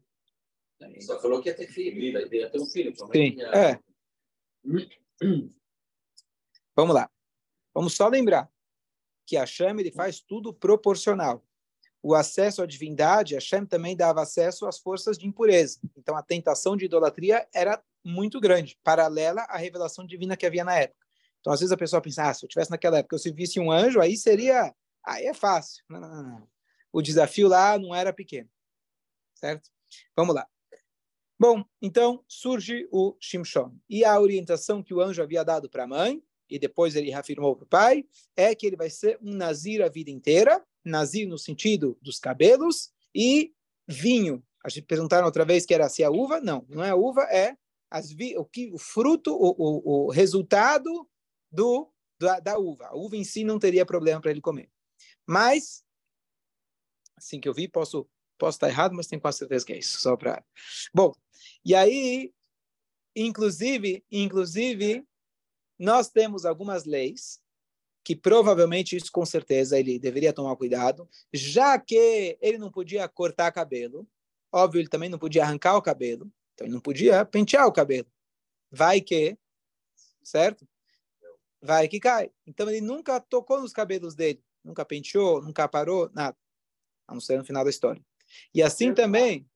Só 1.02 1.20
falou 1.22 1.42
que 1.42 1.50
ia 1.50 1.56
ter 1.56 1.68
filho, 1.68 2.20
ia 2.34 2.50
ter 2.50 2.60
um 2.60 2.66
filho. 2.66 2.94
Sim, 2.96 3.38
é. 3.42 3.80
Vamos 6.76 6.94
lá. 6.94 7.10
Vamos 7.74 7.96
só 7.96 8.08
lembrar 8.08 8.50
que 9.26 9.38
Hashem 9.38 9.80
ele 9.80 9.92
faz 9.92 10.20
tudo 10.20 10.54
proporcional. 10.54 11.44
O 12.02 12.14
acesso 12.14 12.62
à 12.62 12.66
divindade, 12.66 13.34
Hashem 13.34 13.66
também 13.66 13.96
dava 13.96 14.22
acesso 14.22 14.68
às 14.68 14.78
forças 14.78 15.18
de 15.18 15.26
impureza. 15.26 15.80
Então 15.98 16.16
a 16.16 16.22
tentação 16.22 16.78
de 16.78 16.86
idolatria 16.86 17.48
era 17.54 17.82
muito 18.04 18.40
grande, 18.40 18.78
paralela 18.84 19.42
à 19.44 19.58
revelação 19.58 20.06
divina 20.06 20.38
que 20.38 20.46
havia 20.46 20.64
na 20.64 20.76
época. 20.76 21.04
Então 21.40 21.52
às 21.52 21.60
vezes 21.60 21.72
a 21.72 21.78
pessoa 21.78 22.02
pensa, 22.02 22.30
ah, 22.30 22.34
se 22.34 22.46
eu 22.46 22.50
tivesse 22.50 22.70
naquela 22.70 23.00
época, 23.00 23.16
eu 23.16 23.20
se 23.20 23.32
visse 23.32 23.60
um 23.60 23.72
anjo, 23.72 24.00
aí 24.00 24.16
seria, 24.16 24.76
aí 25.04 25.26
é 25.26 25.34
fácil. 25.34 25.84
Não, 25.90 26.00
não, 26.00 26.24
não 26.24 26.55
o 26.96 27.02
desafio 27.02 27.50
lá 27.50 27.78
não 27.78 27.94
era 27.94 28.14
pequeno. 28.14 28.50
Certo? 29.34 29.70
Vamos 30.16 30.34
lá. 30.34 30.48
Bom, 31.38 31.66
então 31.82 32.24
surge 32.26 32.88
o 32.90 33.18
Shimshon. 33.20 33.76
E 33.90 34.06
a 34.06 34.18
orientação 34.18 34.82
que 34.82 34.94
o 34.94 35.02
anjo 35.02 35.22
havia 35.22 35.44
dado 35.44 35.70
para 35.70 35.84
a 35.84 35.88
mãe, 35.88 36.24
e 36.50 36.58
depois 36.58 36.96
ele 36.96 37.12
reafirmou 37.12 37.54
para 37.54 37.66
o 37.66 37.68
pai, 37.68 38.06
é 38.34 38.56
que 38.56 38.66
ele 38.66 38.78
vai 38.78 38.90
ser 38.90 39.20
um 39.22 39.34
nazir 39.34 39.82
a 39.82 39.90
vida 39.90 40.10
inteira, 40.10 40.66
nazir 40.86 41.28
no 41.28 41.38
sentido 41.38 41.98
dos 42.02 42.18
cabelos, 42.18 42.94
e 43.14 43.54
vinho. 43.86 44.42
A 44.64 44.70
gente 44.70 44.86
perguntaram 44.86 45.26
outra 45.26 45.44
vez 45.44 45.66
que 45.66 45.74
era 45.74 45.90
se 45.90 46.02
a 46.02 46.10
uva. 46.10 46.40
Não, 46.40 46.66
não 46.70 46.82
é 46.82 46.92
a 46.92 46.96
uva, 46.96 47.24
é 47.24 47.58
vi, 48.16 48.38
o, 48.38 48.46
que, 48.46 48.72
o 48.72 48.78
fruto, 48.78 49.36
o, 49.36 49.54
o, 49.58 50.06
o 50.06 50.12
resultado 50.12 51.06
do, 51.52 51.92
da, 52.18 52.40
da 52.40 52.58
uva. 52.58 52.86
A 52.86 52.96
uva 52.96 53.18
em 53.18 53.26
si 53.26 53.44
não 53.44 53.60
teria 53.60 53.86
problema 53.86 54.22
para 54.22 54.32
ele 54.32 54.40
comer. 54.40 54.70
Mas 55.28 55.85
assim 57.26 57.40
que 57.40 57.50
eu 57.50 57.54
vi, 57.54 57.68
posso 57.68 58.08
posso 58.38 58.58
estar 58.58 58.68
errado, 58.68 58.94
mas 58.94 59.08
tenho 59.08 59.22
quase 59.22 59.38
certeza 59.38 59.66
que 59.66 59.72
é 59.72 59.78
isso, 59.78 60.00
só 60.02 60.18
para. 60.18 60.44
Bom, 60.94 61.14
e 61.64 61.74
aí 61.74 62.34
inclusive, 63.16 64.04
inclusive, 64.12 65.08
nós 65.80 66.10
temos 66.10 66.46
algumas 66.46 66.84
leis 66.86 67.40
que 68.04 68.16
provavelmente 68.16 68.96
isso 68.96 69.12
com 69.12 69.26
certeza 69.26 69.80
ele 69.80 69.98
deveria 69.98 70.34
tomar 70.34 70.56
cuidado, 70.56 71.10
já 71.34 71.80
que 71.80 72.38
ele 72.40 72.58
não 72.58 72.70
podia 72.70 73.08
cortar 73.08 73.52
cabelo, 73.52 74.08
óbvio, 74.52 74.80
ele 74.80 74.90
também 74.90 75.10
não 75.10 75.18
podia 75.18 75.44
arrancar 75.44 75.76
o 75.76 75.82
cabelo, 75.82 76.32
então 76.54 76.68
ele 76.68 76.74
não 76.74 76.82
podia 76.82 77.26
pentear 77.26 77.66
o 77.66 77.72
cabelo. 77.72 78.08
Vai 78.70 79.02
que, 79.02 79.36
certo? 80.22 80.68
Vai 81.62 81.88
que 81.88 82.00
cai. 82.00 82.32
Então 82.46 82.70
ele 82.70 82.82
nunca 82.82 83.20
tocou 83.20 83.60
nos 83.60 83.74
cabelos 83.74 84.14
dele, 84.14 84.44
nunca 84.64 84.86
penteou, 84.86 85.42
nunca 85.42 85.68
parou, 85.68 86.10
nada. 86.14 86.38
A 87.08 87.14
não 87.14 87.22
ser 87.22 87.38
no 87.38 87.46
final 87.46 87.64
da 87.64 87.70
história. 87.70 88.02
E 88.54 88.62
assim 88.62 88.94
também, 88.94 89.48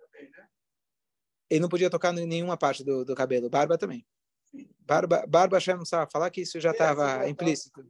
ele 1.50 1.60
não 1.60 1.70
podia 1.70 1.90
tocar 1.90 2.16
em 2.18 2.26
nenhuma 2.26 2.58
parte 2.58 2.84
do, 2.84 3.04
do 3.04 3.16
cabelo, 3.16 3.50
barba 3.50 3.78
também. 3.78 4.06
Barba, 4.80 5.26
barba 5.28 5.58
Hashem 5.58 5.76
não 5.76 5.86
sabe 5.86 6.12
falar 6.12 6.30
que 6.30 6.42
isso 6.42 6.60
já 6.60 6.72
estava 6.72 7.26
é, 7.26 7.30
implícito. 7.30 7.86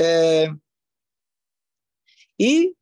É, 0.00 0.48
e, 2.38 2.74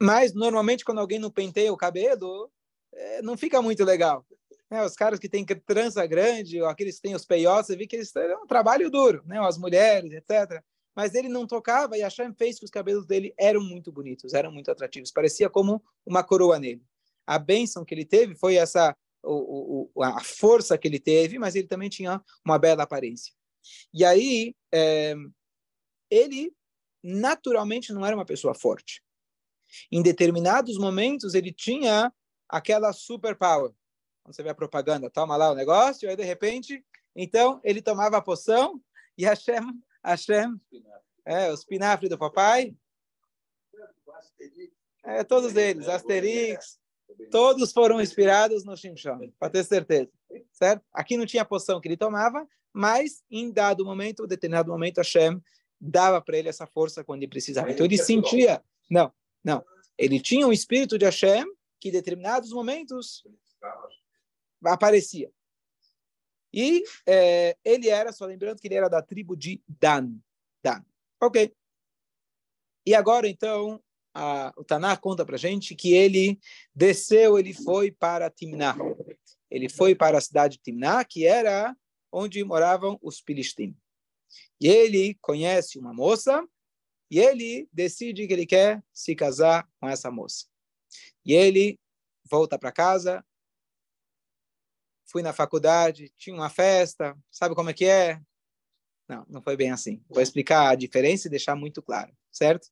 mas 0.00 0.32
normalmente 0.34 0.84
quando 0.84 0.98
alguém 0.98 1.18
não 1.18 1.30
penteia 1.30 1.72
o 1.72 1.76
cabelo, 1.76 2.50
é, 2.92 3.22
não 3.22 3.36
fica 3.36 3.60
muito 3.60 3.84
legal. 3.84 4.26
É, 4.70 4.84
os 4.84 4.94
caras 4.94 5.18
que 5.18 5.28
têm 5.28 5.44
trança 5.44 6.06
grande, 6.06 6.62
ou 6.62 6.68
aqueles 6.68 6.96
que 6.96 7.02
têm 7.02 7.16
os 7.16 7.24
peiotes, 7.24 7.66
você 7.66 7.76
vê 7.76 7.86
que 7.86 7.96
eles 7.96 8.12
têm 8.12 8.36
um 8.36 8.46
trabalho 8.46 8.88
duro, 8.88 9.22
né? 9.26 9.40
as 9.40 9.58
mulheres, 9.58 10.12
etc. 10.12 10.62
Mas 10.94 11.14
ele 11.14 11.28
não 11.28 11.46
tocava 11.46 11.96
e 11.96 12.02
Hashem 12.02 12.34
fez 12.34 12.58
que 12.58 12.64
os 12.64 12.70
cabelos 12.70 13.06
dele 13.06 13.32
eram 13.38 13.62
muito 13.62 13.92
bonitos, 13.92 14.34
eram 14.34 14.50
muito 14.52 14.70
atrativos. 14.70 15.10
Parecia 15.10 15.48
como 15.48 15.82
uma 16.04 16.22
coroa 16.22 16.58
nele. 16.58 16.82
A 17.26 17.38
bênção 17.38 17.84
que 17.84 17.94
ele 17.94 18.04
teve 18.04 18.34
foi 18.34 18.56
essa 18.56 18.96
o, 19.22 19.90
o, 19.94 20.02
a 20.02 20.22
força 20.22 20.76
que 20.78 20.88
ele 20.88 20.98
teve, 20.98 21.38
mas 21.38 21.54
ele 21.54 21.68
também 21.68 21.88
tinha 21.88 22.22
uma 22.44 22.58
bela 22.58 22.82
aparência. 22.82 23.32
E 23.92 24.04
aí, 24.04 24.54
é, 24.72 25.14
ele 26.10 26.52
naturalmente 27.02 27.92
não 27.92 28.04
era 28.04 28.16
uma 28.16 28.26
pessoa 28.26 28.54
forte. 28.54 29.02
Em 29.90 30.02
determinados 30.02 30.76
momentos, 30.78 31.34
ele 31.34 31.52
tinha 31.52 32.12
aquela 32.48 32.92
superpower. 32.92 33.72
Quando 34.22 34.34
você 34.34 34.42
vê 34.42 34.50
a 34.50 34.54
propaganda, 34.54 35.10
toma 35.10 35.36
lá 35.36 35.50
o 35.50 35.54
negócio, 35.54 36.08
aí 36.08 36.16
de 36.16 36.24
repente, 36.24 36.84
então 37.14 37.60
ele 37.62 37.80
tomava 37.80 38.16
a 38.16 38.22
poção 38.22 38.80
e 39.16 39.24
Hashem, 39.24 39.62
Hashem, 40.04 40.60
é, 41.24 41.52
os 41.52 41.64
pinafre 41.64 42.08
do 42.08 42.18
papai, 42.18 42.74
é, 45.04 45.24
todos 45.24 45.56
eles, 45.56 45.88
Asterix, 45.88 46.78
todos 47.30 47.72
foram 47.72 48.00
inspirados 48.00 48.64
no 48.64 48.76
Shimshon, 48.76 49.32
para 49.38 49.50
ter 49.50 49.64
certeza, 49.64 50.10
certo? 50.52 50.84
Aqui 50.92 51.16
não 51.16 51.26
tinha 51.26 51.44
poção 51.44 51.80
que 51.80 51.88
ele 51.88 51.96
tomava, 51.96 52.46
mas 52.72 53.22
em 53.30 53.50
dado 53.52 53.84
momento, 53.84 54.26
determinado 54.26 54.70
momento, 54.70 54.98
Hashem 54.98 55.40
dava 55.80 56.20
para 56.20 56.38
ele 56.38 56.48
essa 56.48 56.66
força 56.66 57.02
quando 57.02 57.22
ele 57.22 57.30
precisava. 57.30 57.70
Então 57.70 57.86
ele 57.86 57.98
sentia, 57.98 58.62
não, 58.90 59.12
não, 59.42 59.64
ele 59.96 60.20
tinha 60.20 60.46
o 60.46 60.52
espírito 60.52 60.98
de 60.98 61.04
Hashem 61.04 61.44
que 61.80 61.88
em 61.88 61.92
determinados 61.92 62.52
momentos 62.52 63.24
aparecia. 64.64 65.30
E 66.52 66.82
é, 67.06 67.56
ele 67.64 67.88
era, 67.88 68.12
só 68.12 68.26
lembrando 68.26 68.60
que 68.60 68.68
ele 68.68 68.74
era 68.74 68.88
da 68.88 69.02
tribo 69.02 69.36
de 69.36 69.62
Dan. 69.68 70.14
Dan. 70.62 70.84
Ok. 71.22 71.54
E 72.86 72.94
agora, 72.94 73.28
então, 73.28 73.80
a, 74.14 74.52
o 74.56 74.64
Taná 74.64 74.96
conta 74.96 75.24
para 75.24 75.36
gente 75.36 75.74
que 75.74 75.92
ele 75.92 76.38
desceu, 76.74 77.38
ele 77.38 77.54
foi 77.54 77.90
para 77.90 78.30
Timná. 78.30 78.76
Ele 79.50 79.68
foi 79.68 79.94
para 79.94 80.18
a 80.18 80.20
cidade 80.20 80.56
de 80.56 80.62
Timná, 80.62 81.04
que 81.04 81.26
era 81.26 81.76
onde 82.12 82.42
moravam 82.42 82.98
os 83.02 83.20
Filistim. 83.20 83.76
E 84.60 84.68
ele 84.68 85.16
conhece 85.20 85.78
uma 85.78 85.92
moça 85.92 86.46
e 87.10 87.18
ele 87.18 87.68
decide 87.72 88.26
que 88.26 88.32
ele 88.32 88.46
quer 88.46 88.82
se 88.92 89.14
casar 89.14 89.68
com 89.80 89.88
essa 89.88 90.10
moça. 90.10 90.46
E 91.24 91.32
ele 91.32 91.78
volta 92.30 92.58
para 92.58 92.70
casa, 92.70 93.24
fui 95.10 95.22
na 95.22 95.32
faculdade, 95.32 96.12
tinha 96.16 96.34
uma 96.34 96.48
festa, 96.48 97.16
sabe 97.30 97.54
como 97.54 97.70
é 97.70 97.74
que 97.74 97.84
é? 97.84 98.20
Não, 99.08 99.26
não 99.28 99.42
foi 99.42 99.56
bem 99.56 99.72
assim. 99.72 100.02
Vou 100.08 100.22
explicar 100.22 100.70
a 100.70 100.74
diferença 100.74 101.26
e 101.26 101.30
deixar 101.30 101.56
muito 101.56 101.82
claro, 101.82 102.12
certo? 102.30 102.68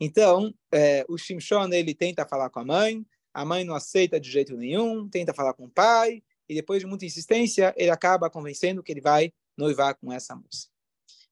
Então, 0.00 0.52
é, 0.72 1.04
o 1.08 1.16
Shimshon, 1.16 1.72
ele 1.72 1.94
tenta 1.94 2.26
falar 2.26 2.50
com 2.50 2.60
a 2.60 2.64
mãe, 2.64 3.06
a 3.32 3.44
mãe 3.44 3.64
não 3.64 3.74
aceita 3.74 4.18
de 4.18 4.30
jeito 4.30 4.56
nenhum, 4.56 5.08
tenta 5.08 5.32
falar 5.32 5.54
com 5.54 5.66
o 5.66 5.70
pai, 5.70 6.22
e 6.48 6.54
depois 6.54 6.80
de 6.80 6.86
muita 6.86 7.04
insistência, 7.04 7.74
ele 7.76 7.90
acaba 7.90 8.30
convencendo 8.30 8.82
que 8.82 8.90
ele 8.90 9.00
vai 9.00 9.32
noivar 9.56 9.94
com 9.96 10.12
essa 10.12 10.34
moça. 10.34 10.68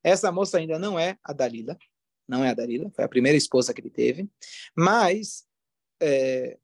Essa 0.02 0.30
moça 0.30 0.58
ainda 0.58 0.78
não 0.78 0.98
é 0.98 1.18
a 1.24 1.32
Dalila, 1.32 1.76
não 2.28 2.44
é 2.44 2.50
a 2.50 2.54
Dalila, 2.54 2.90
foi 2.90 3.04
a 3.04 3.08
primeira 3.08 3.36
esposa 3.36 3.74
que 3.74 3.80
ele 3.80 3.90
teve, 3.90 4.28
mas 4.76 5.44
é, 6.00 6.58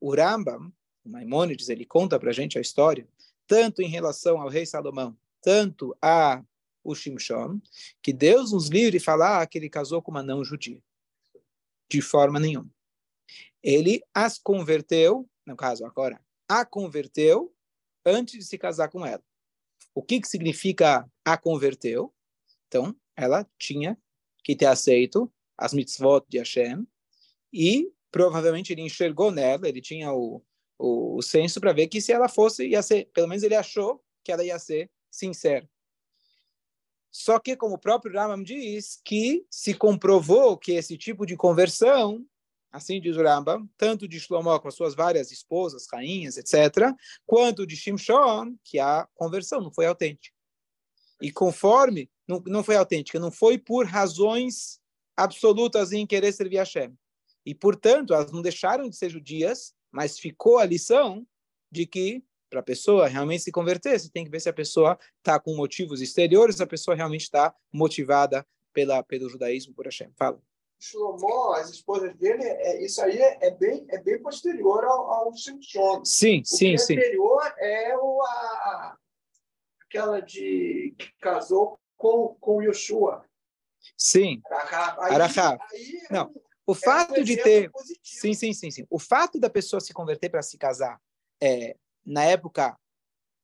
o 0.00 0.14
Rambam, 0.14 0.72
Maimônides, 1.08 1.68
ele 1.68 1.84
conta 1.84 2.18
para 2.18 2.30
a 2.30 2.32
gente 2.32 2.58
a 2.58 2.60
história, 2.60 3.08
tanto 3.46 3.82
em 3.82 3.88
relação 3.88 4.40
ao 4.40 4.48
rei 4.48 4.66
Salomão, 4.66 5.16
tanto 5.40 5.96
a 6.00 6.42
o 6.82 6.94
Shimshon, 6.94 7.60
que 8.00 8.12
Deus 8.12 8.52
nos 8.52 8.68
livre 8.68 8.92
de 8.92 9.04
falar 9.04 9.44
que 9.48 9.58
ele 9.58 9.68
casou 9.68 10.00
com 10.00 10.12
uma 10.12 10.22
não 10.22 10.44
judia 10.44 10.80
de 11.88 12.00
forma 12.00 12.38
nenhuma. 12.38 12.70
Ele 13.62 14.02
as 14.14 14.38
converteu, 14.38 15.28
no 15.44 15.56
caso 15.56 15.84
agora, 15.84 16.20
a 16.48 16.64
converteu 16.64 17.52
antes 18.04 18.38
de 18.38 18.44
se 18.44 18.56
casar 18.56 18.88
com 18.88 19.04
ela. 19.04 19.22
O 19.94 20.02
que, 20.02 20.20
que 20.20 20.28
significa 20.28 21.10
a 21.24 21.36
converteu? 21.36 22.14
Então, 22.68 22.94
ela 23.16 23.48
tinha 23.58 23.98
que 24.44 24.54
ter 24.54 24.66
aceito 24.66 25.32
as 25.58 25.72
mitzvot 25.72 26.24
de 26.28 26.38
Hashem 26.38 26.86
e 27.52 27.90
provavelmente 28.10 28.72
ele 28.72 28.82
enxergou 28.82 29.30
nela, 29.30 29.68
ele 29.68 29.80
tinha 29.80 30.12
o, 30.12 30.42
o, 30.78 31.16
o 31.16 31.22
senso 31.22 31.60
para 31.60 31.72
ver 31.72 31.88
que 31.88 32.00
se 32.00 32.12
ela 32.12 32.28
fosse, 32.28 32.66
ia 32.66 32.82
ser, 32.82 33.10
pelo 33.12 33.28
menos 33.28 33.42
ele 33.42 33.54
achou 33.54 34.02
que 34.22 34.32
ela 34.32 34.44
ia 34.44 34.58
ser 34.58 34.90
sincera. 35.10 35.68
Só 37.10 37.38
que, 37.38 37.56
como 37.56 37.76
o 37.76 37.78
próprio 37.78 38.12
Rambam 38.12 38.42
diz, 38.42 39.00
que 39.02 39.46
se 39.50 39.72
comprovou 39.72 40.56
que 40.58 40.72
esse 40.72 40.98
tipo 40.98 41.24
de 41.24 41.34
conversão, 41.34 42.26
assim 42.70 43.00
diz 43.00 43.16
o 43.16 43.22
Rambam, 43.22 43.66
tanto 43.78 44.06
de 44.06 44.20
Shlomo 44.20 44.60
com 44.60 44.68
as 44.68 44.74
suas 44.74 44.94
várias 44.94 45.32
esposas, 45.32 45.86
rainhas, 45.90 46.36
etc., 46.36 46.94
quanto 47.24 47.66
de 47.66 47.74
Shimshon, 47.74 48.54
que 48.62 48.78
a 48.78 49.08
conversão 49.14 49.62
não 49.62 49.72
foi 49.72 49.86
autêntica. 49.86 50.36
E 51.22 51.32
conforme, 51.32 52.10
não, 52.28 52.42
não 52.46 52.62
foi 52.62 52.76
autêntica, 52.76 53.18
não 53.18 53.30
foi 53.30 53.56
por 53.56 53.86
razões 53.86 54.78
absolutas 55.16 55.92
em 55.92 56.06
querer 56.06 56.32
servir 56.32 56.58
a 56.58 56.62
Hashem. 56.62 56.94
E, 57.46 57.54
portanto, 57.54 58.12
elas 58.12 58.30
não 58.30 58.42
deixaram 58.42 58.90
de 58.90 58.96
ser 58.96 59.08
judias, 59.08 59.72
mas 59.90 60.18
ficou 60.18 60.58
a 60.58 60.64
lição 60.64 61.26
de 61.70 61.86
que 61.86 62.24
para 62.48 62.60
a 62.60 62.62
pessoa 62.62 63.08
realmente 63.08 63.42
se 63.42 63.52
converter, 63.52 63.98
você 63.98 64.08
tem 64.08 64.24
que 64.24 64.30
ver 64.30 64.40
se 64.40 64.48
a 64.48 64.52
pessoa 64.52 64.98
está 65.18 65.38
com 65.38 65.54
motivos 65.56 66.00
exteriores, 66.00 66.60
a 66.60 66.66
pessoa 66.66 66.94
realmente 66.94 67.22
está 67.22 67.54
motivada 67.72 68.46
pela, 68.72 69.02
pelo 69.02 69.28
judaísmo 69.28 69.74
por 69.74 69.84
Hashem. 69.84 70.12
Fala. 70.16 70.40
Shlomo, 70.78 71.52
as 71.54 71.70
esposas 71.70 72.14
dele, 72.16 72.44
é, 72.44 72.84
isso 72.84 73.00
aí 73.00 73.18
é, 73.18 73.46
é, 73.46 73.50
bem, 73.50 73.86
é 73.88 73.98
bem 73.98 74.20
posterior 74.20 74.84
ao, 74.84 75.10
ao 75.10 75.36
Shimshon. 75.36 76.04
Sim, 76.04 76.42
o 76.42 76.46
sim, 76.46 76.76
sim. 76.76 76.94
O 76.94 76.98
anterior 76.98 77.54
é 77.58 77.96
o, 77.96 78.22
a, 78.22 78.96
aquela 79.82 80.20
de 80.20 80.94
que 80.98 81.12
casou 81.18 81.78
com, 81.96 82.36
com 82.40 82.62
Yoshua. 82.62 83.24
Sim. 83.96 84.42
Arahá. 84.98 85.58
Não, 86.10 86.32
o 86.66 86.72
é 86.72 86.74
fato 86.74 87.24
de 87.24 87.36
ter... 87.36 87.70
Positivo. 87.70 88.00
Sim, 88.02 88.34
sim, 88.34 88.52
sim, 88.52 88.70
sim. 88.70 88.86
O 88.90 88.98
fato 88.98 89.38
da 89.38 89.48
pessoa 89.48 89.80
se 89.80 89.94
converter 89.94 90.28
para 90.28 90.42
se 90.42 90.58
casar 90.58 91.00
é, 91.40 91.76
na 92.04 92.24
época 92.24 92.76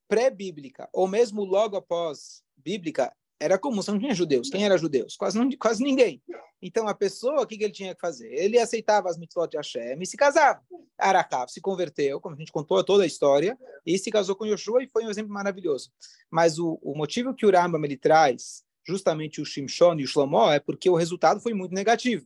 pré-bíblica, 0.09 0.89
ou 0.93 1.09
mesmo 1.09 1.45
logo 1.45 1.77
após 1.77 2.43
bíblica, 2.57 3.13
era 3.41 3.59
comum, 3.59 3.81
não 3.89 3.99
tinha 3.99 4.15
judeus. 4.15 4.51
Quem 4.51 4.65
era 4.65 4.79
judeus? 4.79 5.17
Quase, 5.17 5.37
não, 5.37 5.51
quase 5.59 5.83
ninguém. 5.83 6.23
Então, 6.61 6.87
a 6.87 6.95
pessoa, 6.95 7.43
o 7.43 7.47
que, 7.47 7.59
que 7.59 7.65
ele 7.65 7.73
tinha 7.73 7.93
que 7.95 8.01
fazer? 8.01 8.33
Ele 8.33 8.57
aceitava 8.57 9.09
as 9.09 9.19
mitzvot 9.19 9.49
de 9.49 9.57
Hashem 9.57 10.01
e 10.01 10.07
se 10.07 10.17
casava. 10.17 10.63
Arakav 10.97 11.49
se 11.51 11.61
converteu, 11.61 12.21
como 12.21 12.37
a 12.37 12.39
gente 12.39 12.53
contou 12.53 12.83
toda 12.85 13.03
a 13.03 13.07
história, 13.07 13.59
e 13.85 13.99
se 13.99 14.13
casou 14.13 14.37
com 14.37 14.47
Yoshua 14.47 14.85
e 14.85 14.87
foi 14.87 15.05
um 15.05 15.11
exemplo 15.11 15.33
maravilhoso. 15.33 15.91
Mas 16.31 16.59
o, 16.59 16.79
o 16.83 16.97
motivo 16.97 17.35
que 17.35 17.45
o 17.45 17.51
Rambam 17.51 17.85
ele 17.85 17.97
traz, 17.97 18.63
justamente 18.87 19.41
o 19.41 19.45
Shimshon 19.45 19.99
e 19.99 20.05
o 20.05 20.07
Shlomo, 20.07 20.51
é 20.53 20.61
porque 20.61 20.89
o 20.89 20.95
resultado 20.95 21.41
foi 21.41 21.53
muito 21.53 21.75
negativo. 21.75 22.25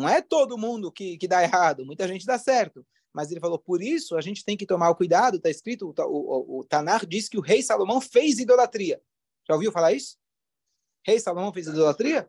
Não 0.00 0.08
é 0.08 0.20
todo 0.20 0.58
mundo 0.58 0.92
que, 0.92 1.16
que 1.18 1.28
dá 1.28 1.42
errado, 1.42 1.84
muita 1.84 2.06
gente 2.06 2.26
dá 2.26 2.38
certo 2.38 2.84
mas 3.16 3.30
ele 3.30 3.40
falou, 3.40 3.58
por 3.58 3.82
isso 3.82 4.14
a 4.14 4.20
gente 4.20 4.44
tem 4.44 4.58
que 4.58 4.66
tomar 4.66 4.90
o 4.90 4.94
cuidado, 4.94 5.38
está 5.38 5.48
escrito, 5.48 5.86
o, 5.88 6.02
o, 6.02 6.58
o 6.58 6.64
Tanar 6.64 7.06
diz 7.06 7.30
que 7.30 7.38
o 7.38 7.40
rei 7.40 7.62
Salomão 7.62 7.98
fez 7.98 8.38
idolatria. 8.38 9.00
Já 9.48 9.54
ouviu 9.54 9.72
falar 9.72 9.94
isso? 9.94 10.18
Rei 11.02 11.18
Salomão 11.18 11.50
fez 11.50 11.66
idolatria? 11.66 12.28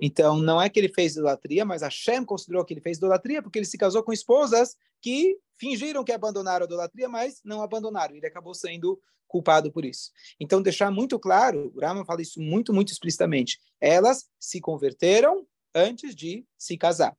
Então, 0.00 0.38
não 0.38 0.62
é 0.62 0.68
que 0.68 0.78
ele 0.78 0.88
fez 0.88 1.16
idolatria, 1.16 1.64
mas 1.64 1.82
Hashem 1.82 2.24
considerou 2.24 2.64
que 2.64 2.72
ele 2.72 2.80
fez 2.80 2.98
idolatria 2.98 3.42
porque 3.42 3.58
ele 3.58 3.66
se 3.66 3.76
casou 3.76 4.04
com 4.04 4.12
esposas 4.12 4.76
que 5.02 5.36
fingiram 5.58 6.04
que 6.04 6.12
abandonaram 6.12 6.62
a 6.62 6.66
idolatria, 6.66 7.08
mas 7.08 7.40
não 7.44 7.60
abandonaram. 7.60 8.14
Ele 8.14 8.28
acabou 8.28 8.54
sendo 8.54 9.00
culpado 9.26 9.72
por 9.72 9.84
isso. 9.84 10.12
Então, 10.38 10.62
deixar 10.62 10.92
muito 10.92 11.18
claro, 11.18 11.72
o 11.74 11.80
Rama 11.80 12.04
fala 12.04 12.22
isso 12.22 12.40
muito, 12.40 12.72
muito 12.72 12.92
explicitamente. 12.92 13.58
Elas 13.80 14.28
se 14.38 14.60
converteram 14.60 15.44
antes 15.74 16.14
de 16.14 16.46
se 16.56 16.76
casar. 16.76 17.16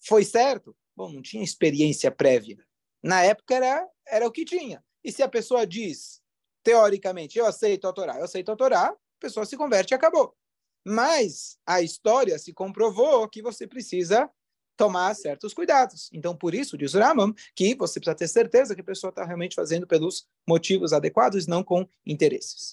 Foi 0.00 0.24
certo? 0.24 0.76
Bom, 0.96 1.10
não 1.10 1.22
tinha 1.22 1.42
experiência 1.42 2.10
prévia. 2.10 2.58
Na 3.02 3.22
época 3.22 3.54
era, 3.54 3.88
era 4.06 4.26
o 4.26 4.32
que 4.32 4.44
tinha. 4.44 4.84
E 5.02 5.12
se 5.12 5.22
a 5.22 5.28
pessoa 5.28 5.66
diz, 5.66 6.22
teoricamente, 6.62 7.38
eu 7.38 7.46
aceito 7.46 7.86
a 7.86 7.92
Torá, 7.92 8.18
eu 8.18 8.24
aceito 8.24 8.50
a 8.50 8.56
Torá, 8.56 8.88
a 8.88 8.96
pessoa 9.20 9.44
se 9.44 9.56
converte 9.56 9.92
e 9.92 9.96
acabou. 9.96 10.36
Mas 10.84 11.58
a 11.66 11.82
história 11.82 12.38
se 12.38 12.52
comprovou 12.52 13.28
que 13.28 13.42
você 13.42 13.66
precisa 13.66 14.30
tomar 14.76 15.14
certos 15.14 15.54
cuidados. 15.54 16.10
Então, 16.12 16.36
por 16.36 16.54
isso, 16.54 16.76
diz 16.76 16.94
o 16.94 16.98
Ramam, 16.98 17.34
que 17.54 17.74
você 17.74 18.00
precisa 18.00 18.16
ter 18.16 18.28
certeza 18.28 18.74
que 18.74 18.80
a 18.80 18.84
pessoa 18.84 19.10
está 19.10 19.24
realmente 19.24 19.54
fazendo 19.54 19.86
pelos 19.86 20.26
motivos 20.46 20.92
adequados, 20.92 21.46
não 21.46 21.62
com 21.62 21.88
interesses. 22.06 22.72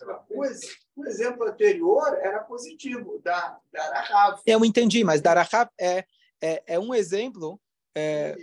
O, 0.96 1.06
exemplo 1.06 1.48
anterior 1.48 2.18
era 2.22 2.40
positivo, 2.44 3.20
da, 3.24 3.60
da 3.72 4.02
Rahav. 4.02 4.42
Eu 4.46 4.64
entendi, 4.64 5.04
mas 5.04 5.22
da 5.22 5.34
Rahav 5.34 5.70
é, 5.80 6.06
é, 6.42 6.64
é 6.68 6.80
um 6.80 6.94
exemplo... 6.94 7.60
É... 7.94 8.36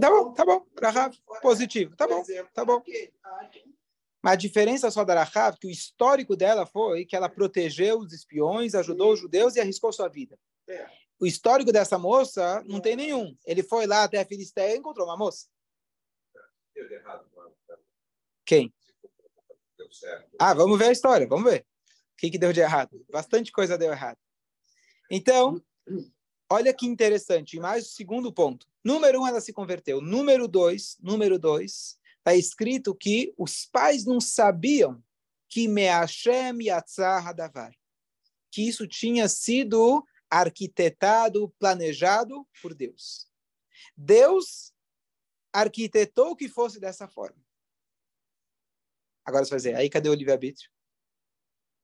Tá 0.00 0.08
bom, 0.08 0.32
tá 0.32 0.44
bom, 0.44 0.64
Rahav, 0.80 1.16
positivo, 1.42 1.96
tá 1.96 2.06
bom, 2.06 2.22
tá 2.52 2.64
bom. 2.64 2.82
Mas 4.22 4.32
a 4.32 4.36
diferença 4.36 4.90
só 4.90 5.04
da 5.04 5.22
Rahav, 5.22 5.58
que 5.58 5.66
o 5.66 5.70
histórico 5.70 6.36
dela 6.36 6.64
foi 6.64 7.04
que 7.04 7.16
ela 7.16 7.28
protegeu 7.28 7.98
os 7.98 8.12
espiões, 8.12 8.74
ajudou 8.74 9.12
os 9.12 9.20
judeus 9.20 9.56
e 9.56 9.60
arriscou 9.60 9.92
sua 9.92 10.08
vida. 10.08 10.38
É. 11.20 11.24
O 11.24 11.26
histórico 11.26 11.72
dessa 11.72 11.98
moça 11.98 12.62
não 12.66 12.80
tem 12.80 12.96
nenhum. 12.96 13.36
Ele 13.46 13.62
foi 13.62 13.86
lá 13.86 14.04
até 14.04 14.20
a 14.20 14.26
Filisteia 14.26 14.74
e 14.74 14.78
encontrou 14.78 15.06
uma 15.06 15.16
moça. 15.16 15.46
Deu 16.74 16.90
errado. 16.90 17.24
Quem? 18.44 18.74
Ah, 20.38 20.54
vamos 20.54 20.78
ver 20.78 20.86
a 20.86 20.92
história, 20.92 21.26
vamos 21.26 21.50
ver. 21.50 21.60
O 21.60 22.16
que, 22.18 22.30
que 22.30 22.38
deu 22.38 22.52
de 22.52 22.60
errado? 22.60 23.04
Bastante 23.10 23.52
coisa 23.52 23.78
deu 23.78 23.90
errado. 23.90 24.18
Então, 25.10 25.62
olha 26.50 26.72
que 26.74 26.86
interessante. 26.86 27.58
Mais 27.58 27.86
o 27.86 27.90
segundo 27.90 28.32
ponto. 28.32 28.66
Número 28.82 29.22
um, 29.22 29.26
ela 29.26 29.40
se 29.40 29.52
converteu. 29.52 30.00
Número 30.00 30.46
dois, 30.46 30.96
número 31.00 31.38
dois, 31.38 31.98
está 32.18 32.34
escrito 32.34 32.94
que 32.94 33.32
os 33.38 33.66
pais 33.66 34.04
não 34.04 34.20
sabiam 34.20 35.02
que 35.48 35.68
Meashem 35.68 36.62
Yatzah 36.62 37.18
Hadavar, 37.18 37.72
que 38.50 38.66
isso 38.66 38.86
tinha 38.88 39.28
sido 39.28 40.04
arquitetado, 40.40 41.48
planejado 41.58 42.46
por 42.60 42.74
Deus. 42.74 43.28
Deus 43.96 44.72
arquitetou 45.52 46.34
que 46.34 46.48
fosse 46.48 46.80
dessa 46.80 47.06
forma. 47.06 47.40
Agora 49.24 49.44
você 49.44 49.50
vai 49.50 49.58
dizer, 49.58 49.74
aí 49.76 49.88
cadê 49.88 50.08
o 50.08 50.14
livre-arbítrio? 50.14 50.70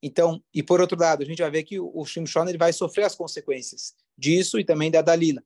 Então, 0.02 0.42
e 0.52 0.62
por 0.62 0.80
outro 0.80 0.99
lado, 0.99 1.23
a 1.23 1.26
gente 1.26 1.40
vai 1.40 1.50
ver 1.50 1.62
que 1.62 1.78
o, 1.78 2.04
Shimshon 2.04 2.49
ele 2.49 2.59
vai 2.59 2.73
sofrer 2.73 3.04
as 3.04 3.14
consequências 3.14 3.95
disso 4.16 4.59
e 4.59 4.64
também 4.64 4.90
da 4.90 5.02
Dalila. 5.02 5.45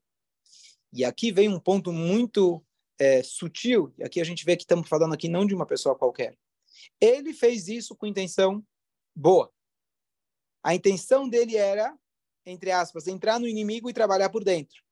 E 0.93 1.05
aqui 1.05 1.33
vem 1.33 1.49
um 1.49 1.59
ponto 1.59 1.93
muito 1.93 2.65
é, 2.99 3.23
sutil, 3.23 3.93
e 3.99 4.05
aqui 4.05 4.21
a 4.21 4.25
gente 4.25 4.45
vê 4.45 4.57
que 4.57 4.63
estamos 4.63 4.89
falando 4.89 5.13
aqui 5.13 5.29
não 5.29 5.45
de 5.45 5.55
uma 5.55 5.67
pessoa 5.67 5.99
qualquer. 5.99 6.39
Ele 7.01 7.35
fez 7.35 7.69
isso 7.69 7.97
com 7.97 8.07
intenção 8.07 8.65
boa. 9.15 9.53
A 10.63 10.75
intenção 10.75 11.29
dele 11.29 11.57
era, 11.57 11.97
entre 12.47 12.71
aspas, 12.71 13.07
entrar 13.07 13.39
no 13.39 13.49
inimigo 13.49 13.89
e 13.89 13.95
trabalhar 13.95 14.31
por 14.31 14.45
dentro. 14.45 14.83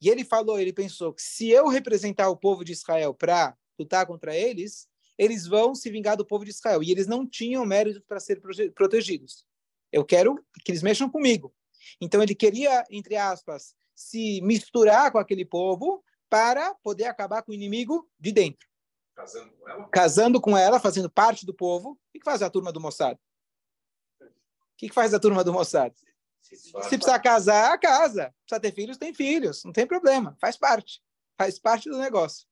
E 0.00 0.08
ele 0.08 0.24
falou, 0.24 0.58
ele 0.58 0.72
pensou 0.72 1.12
que 1.12 1.22
se 1.22 1.48
eu 1.48 1.68
representar 1.68 2.28
o 2.28 2.36
povo 2.36 2.64
de 2.64 2.72
Israel 2.72 3.14
para 3.14 3.56
lutar 3.78 4.06
contra 4.06 4.36
eles, 4.36 4.88
eles 5.16 5.46
vão 5.46 5.74
se 5.74 5.90
vingar 5.90 6.16
do 6.16 6.26
povo 6.26 6.44
de 6.44 6.50
Israel. 6.50 6.82
E 6.82 6.90
eles 6.90 7.06
não 7.06 7.26
tinham 7.26 7.64
mérito 7.64 8.02
para 8.02 8.18
ser 8.18 8.40
protegidos. 8.74 9.46
Eu 9.92 10.04
quero 10.04 10.44
que 10.64 10.72
eles 10.72 10.82
mexam 10.82 11.08
comigo. 11.08 11.54
Então 12.00 12.22
ele 12.22 12.34
queria, 12.34 12.84
entre 12.90 13.16
aspas, 13.16 13.74
se 13.94 14.40
misturar 14.42 15.12
com 15.12 15.18
aquele 15.18 15.44
povo 15.44 16.02
para 16.28 16.74
poder 16.76 17.04
acabar 17.04 17.42
com 17.42 17.52
o 17.52 17.54
inimigo 17.54 18.08
de 18.18 18.32
dentro. 18.32 18.66
Casando 19.14 19.52
com 19.52 19.68
ela? 19.68 19.88
Casando 19.90 20.40
com 20.40 20.56
ela, 20.56 20.80
fazendo 20.80 21.10
parte 21.10 21.44
do 21.44 21.54
povo. 21.54 21.90
O 21.90 21.98
que 22.12 22.24
faz 22.24 22.42
a 22.42 22.50
turma 22.50 22.72
do 22.72 22.80
Mossad? 22.80 23.16
O 24.20 24.76
que 24.76 24.92
faz 24.92 25.14
a 25.14 25.20
turma 25.20 25.44
do 25.44 25.52
Mossad? 25.52 25.94
Se 26.42 26.72
precisar 26.72 27.18
casar, 27.20 27.78
casa. 27.78 28.34
Precisa 28.44 28.60
ter 28.60 28.72
filhos, 28.72 28.98
tem 28.98 29.14
filhos. 29.14 29.64
Não 29.64 29.72
tem 29.72 29.86
problema. 29.86 30.36
Faz 30.40 30.56
parte. 30.56 31.02
Faz 31.38 31.58
parte 31.58 31.88
do 31.88 31.98
negócio. 31.98 32.46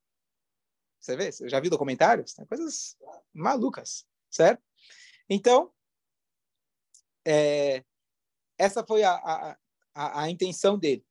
Você 0.98 1.16
vê? 1.16 1.32
Você 1.32 1.48
já 1.48 1.58
viu 1.60 1.70
documentários? 1.70 2.34
Tem 2.34 2.46
coisas 2.46 2.96
malucas, 3.32 4.06
certo? 4.30 4.62
Então, 5.28 5.72
é, 7.26 7.84
essa 8.58 8.84
foi 8.84 9.02
a, 9.02 9.12
a, 9.12 9.58
a, 9.94 10.22
a 10.22 10.30
intenção 10.30 10.78
dele. 10.78 11.04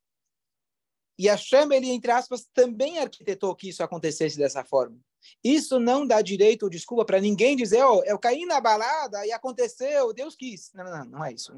E 1.18 1.28
a 1.28 1.32
Hashem, 1.32 1.70
ele, 1.72 1.90
entre 1.90 2.10
aspas, 2.10 2.48
também 2.54 2.98
arquitetou 2.98 3.54
que 3.54 3.68
isso 3.68 3.82
acontecesse 3.82 4.38
dessa 4.38 4.64
forma. 4.64 4.98
Isso 5.44 5.78
não 5.78 6.06
dá 6.06 6.22
direito 6.22 6.62
ou 6.62 6.70
desculpa 6.70 7.04
para 7.04 7.20
ninguém 7.20 7.56
dizer, 7.56 7.84
oh, 7.84 8.02
eu 8.04 8.18
caí 8.18 8.46
na 8.46 8.60
balada 8.60 9.26
e 9.26 9.32
aconteceu, 9.32 10.14
Deus 10.14 10.34
quis. 10.34 10.72
Não, 10.72 10.84
não, 10.84 11.04
não 11.04 11.24
é 11.24 11.32
isso. 11.32 11.52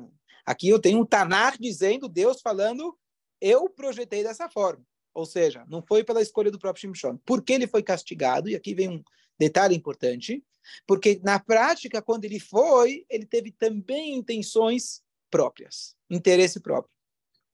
Aqui 0.45 0.69
eu 0.69 0.81
tenho 0.81 1.01
um 1.01 1.07
Tanar 1.07 1.57
dizendo, 1.59 2.09
Deus 2.09 2.41
falando, 2.41 2.99
eu 3.41 3.69
projetei 3.69 4.23
dessa 4.23 4.49
forma. 4.49 4.85
Ou 5.15 5.27
seja, 5.27 5.65
não 5.69 5.83
foi 5.83 6.03
pela 6.03 6.23
escolha 6.23 6.51
do 6.51 6.59
próprio 6.59 6.81
Shimshon. 6.81 7.19
Por 7.19 7.43
que 7.43 7.53
ele 7.53 7.67
foi 7.67 7.83
castigado? 7.83 8.49
E 8.49 8.55
aqui 8.55 8.75
vem 8.75 8.89
um 8.89 9.05
detalhe 9.39 9.77
importante. 9.77 10.45
Porque 10.87 11.21
na 11.23 11.39
prática, 11.39 12.01
quando 12.01 12.25
ele 12.25 12.41
foi, 12.41 13.05
ele 13.11 13.27
teve 13.27 13.53
também 13.53 14.15
intenções 14.15 15.03
próprias, 15.31 15.97
interesse 16.11 16.61
próprio. 16.61 16.93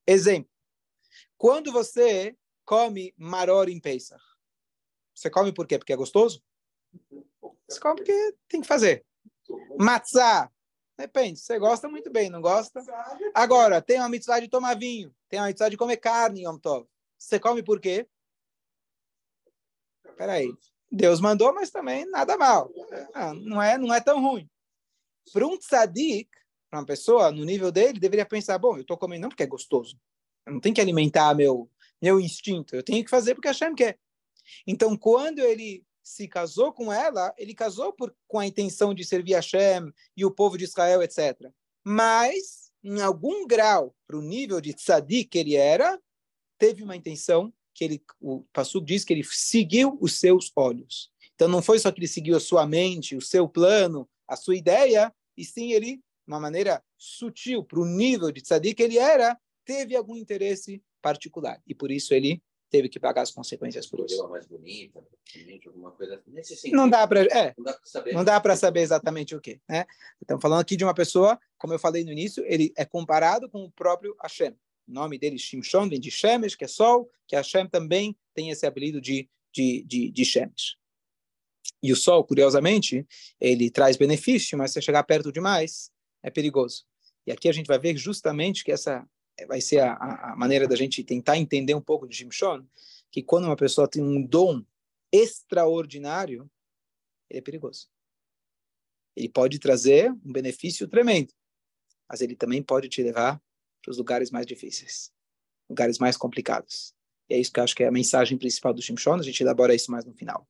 Exemplo. 0.06 0.50
Quando 1.36 1.72
você 1.72 2.36
come 2.64 3.14
maror 3.16 3.68
em 3.68 3.80
Pesach, 3.80 4.22
você 5.14 5.30
come 5.30 5.52
por 5.52 5.66
quê? 5.66 5.78
Porque 5.78 5.92
é 5.92 5.96
gostoso? 5.96 6.42
Você 7.68 7.80
come 7.80 7.96
porque 7.96 8.34
tem 8.48 8.60
que 8.60 8.66
fazer. 8.66 9.04
Matzah, 9.78 10.50
depende. 10.98 11.38
Você 11.38 11.58
gosta 11.58 11.88
muito 11.88 12.10
bem, 12.10 12.28
não 12.28 12.40
gosta? 12.40 12.82
Agora, 13.32 13.80
tem 13.80 13.98
uma 13.98 14.08
mitzvah 14.08 14.40
de 14.40 14.48
tomar 14.48 14.76
vinho, 14.76 15.14
tem 15.28 15.38
uma 15.38 15.46
mitzvah 15.46 15.68
de 15.68 15.76
comer 15.76 15.96
carne 15.98 16.44
Yom 16.44 16.58
Tov. 16.58 16.86
Você 17.16 17.38
come 17.38 17.62
por 17.62 17.80
quê? 17.80 18.06
Peraí. 20.16 20.52
Deus 20.90 21.20
mandou, 21.20 21.54
mas 21.54 21.70
também 21.70 22.04
nada 22.06 22.36
mal. 22.36 22.70
Ah, 23.14 23.34
não, 23.34 23.62
é, 23.62 23.78
não 23.78 23.94
é 23.94 24.00
tão 24.00 24.20
ruim. 24.20 24.48
Para 25.32 25.46
um 25.46 25.58
tzadik, 25.58 26.30
para 26.70 26.80
uma 26.80 26.86
pessoa 26.86 27.30
no 27.30 27.44
nível 27.44 27.70
dele, 27.70 28.00
deveria 28.00 28.26
pensar: 28.26 28.58
bom, 28.58 28.76
eu 28.76 28.82
estou 28.82 28.96
comendo 28.96 29.22
não 29.22 29.28
porque 29.28 29.42
é 29.42 29.46
gostoso, 29.46 29.98
eu 30.46 30.54
não 30.54 30.60
tenho 30.60 30.74
que 30.74 30.80
alimentar 30.80 31.34
meu, 31.34 31.70
meu 32.00 32.18
instinto. 32.18 32.74
Eu 32.74 32.82
tenho 32.82 33.04
que 33.04 33.10
fazer 33.10 33.34
porque 33.34 33.48
a 33.48 33.50
Hashem 33.50 33.74
quer. 33.74 33.98
Então, 34.66 34.96
quando 34.96 35.40
ele 35.40 35.84
se 36.08 36.26
casou 36.26 36.72
com 36.72 36.90
ela, 36.92 37.34
ele 37.36 37.54
casou 37.54 37.92
por, 37.92 38.14
com 38.26 38.38
a 38.38 38.46
intenção 38.46 38.94
de 38.94 39.04
servir 39.04 39.34
a 39.34 39.38
Hashem 39.38 39.92
e 40.16 40.24
o 40.24 40.30
povo 40.30 40.56
de 40.56 40.64
Israel, 40.64 41.02
etc. 41.02 41.50
Mas, 41.84 42.70
em 42.82 43.00
algum 43.00 43.46
grau, 43.46 43.94
para 44.06 44.16
o 44.16 44.22
nível 44.22 44.60
de 44.60 44.72
tzadik 44.72 45.28
que 45.28 45.38
ele 45.38 45.54
era, 45.54 46.00
teve 46.58 46.82
uma 46.82 46.96
intenção 46.96 47.52
que 47.74 47.84
ele, 47.84 48.02
o 48.20 48.42
Passuk 48.52 48.86
diz 48.86 49.04
que 49.04 49.12
ele 49.12 49.22
seguiu 49.22 49.98
os 50.00 50.18
seus 50.18 50.50
olhos. 50.56 51.12
Então, 51.34 51.46
não 51.46 51.60
foi 51.60 51.78
só 51.78 51.92
que 51.92 52.00
ele 52.00 52.08
seguiu 52.08 52.36
a 52.36 52.40
sua 52.40 52.66
mente, 52.66 53.14
o 53.14 53.20
seu 53.20 53.46
plano, 53.46 54.08
a 54.26 54.34
sua 54.34 54.56
ideia, 54.56 55.14
e 55.36 55.44
sim 55.44 55.72
ele, 55.72 55.96
de 55.96 56.02
uma 56.26 56.40
maneira 56.40 56.82
sutil, 56.96 57.62
para 57.62 57.80
o 57.80 57.84
nível 57.84 58.32
de 58.32 58.40
tzadik 58.40 58.76
que 58.76 58.82
ele 58.82 58.98
era, 58.98 59.38
teve 59.64 59.94
algum 59.94 60.16
interesse 60.16 60.82
particular 61.02 61.62
e 61.66 61.74
por 61.74 61.90
isso 61.90 62.12
ele 62.12 62.42
teve 62.70 62.88
que 62.88 63.00
pagar 63.00 63.22
as 63.22 63.30
consequências 63.30 63.86
por 63.86 64.04
isso. 64.04 64.28
mais 64.28 64.46
bonita, 64.46 65.02
alguma 65.66 65.90
coisa 65.92 66.22
nesse 66.26 66.56
sentido. 66.56 66.76
Não 66.76 66.88
dá 66.88 67.06
para, 67.06 67.22
é, 67.24 67.54
não 68.12 68.24
dá 68.24 68.40
para 68.40 68.56
saber. 68.56 68.80
exatamente 68.80 69.34
o 69.34 69.40
que, 69.40 69.60
né? 69.68 69.86
Então 70.22 70.40
falando 70.40 70.60
aqui 70.60 70.76
de 70.76 70.84
uma 70.84 70.94
pessoa, 70.94 71.38
como 71.56 71.72
eu 71.72 71.78
falei 71.78 72.04
no 72.04 72.12
início, 72.12 72.44
ele 72.46 72.72
é 72.76 72.84
comparado 72.84 73.48
com 73.48 73.64
o 73.64 73.70
próprio 73.70 74.14
Hashem. 74.22 74.52
O 74.86 74.92
nome 74.92 75.18
dele 75.18 75.38
Shimshon 75.38 75.88
vem 75.88 76.00
de 76.00 76.10
Shemesh, 76.10 76.54
que 76.54 76.64
é 76.64 76.68
sol, 76.68 77.10
que 77.26 77.36
Hashem 77.36 77.68
também 77.68 78.16
tem 78.34 78.50
esse 78.50 78.66
apelido 78.66 79.00
de 79.00 79.28
de, 79.52 79.82
de, 79.84 80.10
de 80.10 80.24
Shemesh. 80.24 80.76
E 81.82 81.92
o 81.92 81.96
sol, 81.96 82.24
curiosamente, 82.24 83.06
ele 83.40 83.70
traz 83.70 83.96
benefício, 83.96 84.56
mas 84.58 84.72
se 84.72 84.82
chegar 84.82 85.02
perto 85.04 85.32
demais, 85.32 85.90
é 86.22 86.30
perigoso. 86.30 86.84
E 87.26 87.32
aqui 87.32 87.48
a 87.48 87.52
gente 87.52 87.66
vai 87.66 87.78
ver 87.78 87.96
justamente 87.96 88.64
que 88.64 88.72
essa 88.72 89.06
vai 89.46 89.60
ser 89.60 89.80
a, 89.80 89.94
a, 89.94 90.36
maneira 90.36 90.66
da 90.66 90.76
gente 90.76 91.04
tentar 91.04 91.36
entender 91.36 91.74
um 91.74 91.80
pouco 91.80 92.06
de 92.06 92.16
Shimshon, 92.16 92.64
que 93.10 93.22
quando 93.22 93.44
uma 93.44 93.56
pessoa 93.56 93.88
tem 93.88 94.02
um 94.02 94.22
dom 94.22 94.64
extraordinário, 95.12 96.50
ele 97.30 97.38
é 97.38 97.42
perigoso. 97.42 97.88
Ele 99.16 99.28
pode 99.28 99.58
trazer 99.58 100.10
um 100.10 100.32
benefício 100.32 100.86
tremendo, 100.88 101.32
mas 102.08 102.20
ele 102.20 102.36
também 102.36 102.62
pode 102.62 102.88
te 102.88 103.02
levar 103.02 103.40
para 103.82 103.90
os 103.90 103.98
lugares 103.98 104.30
mais 104.30 104.46
difíceis, 104.46 105.12
lugares 105.68 105.98
mais 105.98 106.16
complicados. 106.16 106.94
E 107.28 107.34
é 107.34 107.38
isso 107.38 107.52
que 107.52 107.60
eu 107.60 107.64
acho 107.64 107.74
que 107.74 107.84
é 107.84 107.88
a 107.88 107.92
mensagem 107.92 108.38
principal 108.38 108.72
do 108.72 108.82
Shimshon, 108.82 109.14
a 109.14 109.22
gente 109.22 109.42
elabora 109.42 109.74
isso 109.74 109.90
mais 109.90 110.04
no 110.04 110.14
final. 110.14 110.48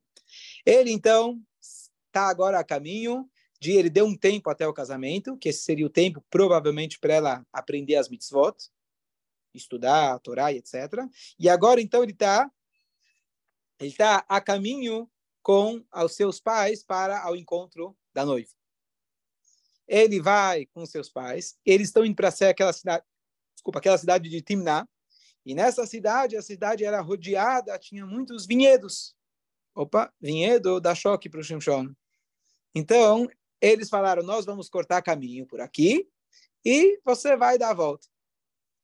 Ele, 0.64 0.90
então, 0.90 1.40
está 1.60 2.28
agora 2.28 2.58
a 2.58 2.64
caminho 2.64 3.28
de, 3.60 3.72
ele 3.72 3.90
deu 3.90 4.06
um 4.06 4.16
tempo 4.16 4.50
até 4.50 4.66
o 4.66 4.72
casamento, 4.72 5.36
que 5.36 5.48
esse 5.48 5.62
seria 5.62 5.86
o 5.86 5.90
tempo, 5.90 6.24
provavelmente, 6.30 6.98
para 6.98 7.14
ela 7.14 7.46
aprender 7.52 7.96
as 7.96 8.08
mitzvot, 8.08 8.54
estudar 9.58 10.14
a 10.14 10.18
Torá 10.18 10.52
e 10.52 10.56
etc. 10.56 10.74
E 11.38 11.48
agora, 11.48 11.80
então, 11.80 12.02
ele 12.02 12.12
está 12.12 12.50
ele 13.80 13.92
tá 13.92 14.24
a 14.28 14.40
caminho 14.40 15.08
com 15.42 15.84
os 15.94 16.14
seus 16.14 16.40
pais 16.40 16.82
para 16.82 17.22
ao 17.22 17.36
encontro 17.36 17.96
da 18.12 18.24
noiva. 18.24 18.50
Ele 19.86 20.20
vai 20.20 20.66
com 20.66 20.84
seus 20.84 21.08
pais, 21.08 21.56
eles 21.64 21.88
estão 21.88 22.04
indo 22.04 22.16
para 22.16 22.28
aquela 22.28 22.72
cidade, 22.72 23.04
desculpa, 23.54 23.78
aquela 23.78 23.96
cidade 23.96 24.28
de 24.28 24.42
Timná, 24.42 24.86
e 25.48 25.54
nessa 25.54 25.86
cidade, 25.86 26.36
a 26.36 26.42
cidade 26.42 26.84
era 26.84 27.00
rodeada, 27.00 27.78
tinha 27.78 28.04
muitos 28.04 28.44
vinhedos. 28.44 29.16
Opa, 29.74 30.12
vinhedo 30.20 30.78
dá 30.78 30.94
choque 30.94 31.26
para 31.30 31.40
o 31.40 31.42
Shimshon. 31.42 31.94
Então, 32.74 33.26
eles 33.58 33.88
falaram, 33.88 34.22
nós 34.22 34.44
vamos 34.44 34.68
cortar 34.68 35.00
caminho 35.00 35.46
por 35.46 35.60
aqui 35.60 36.06
e 36.62 37.00
você 37.02 37.34
vai 37.34 37.56
dar 37.56 37.70
a 37.70 37.74
volta. 37.74 38.06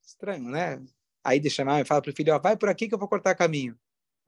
Estranho, 0.04 0.48
né? 0.50 0.82
Aí 1.22 1.40
de 1.40 1.48
chamar 1.48 1.80
e 1.80 1.84
fala 1.84 2.02
para 2.02 2.10
o 2.10 2.14
filho, 2.14 2.34
ó, 2.34 2.38
vai 2.38 2.56
por 2.56 2.68
aqui 2.68 2.88
que 2.88 2.94
eu 2.94 2.98
vou 2.98 3.08
cortar 3.08 3.34
caminho. 3.34 3.78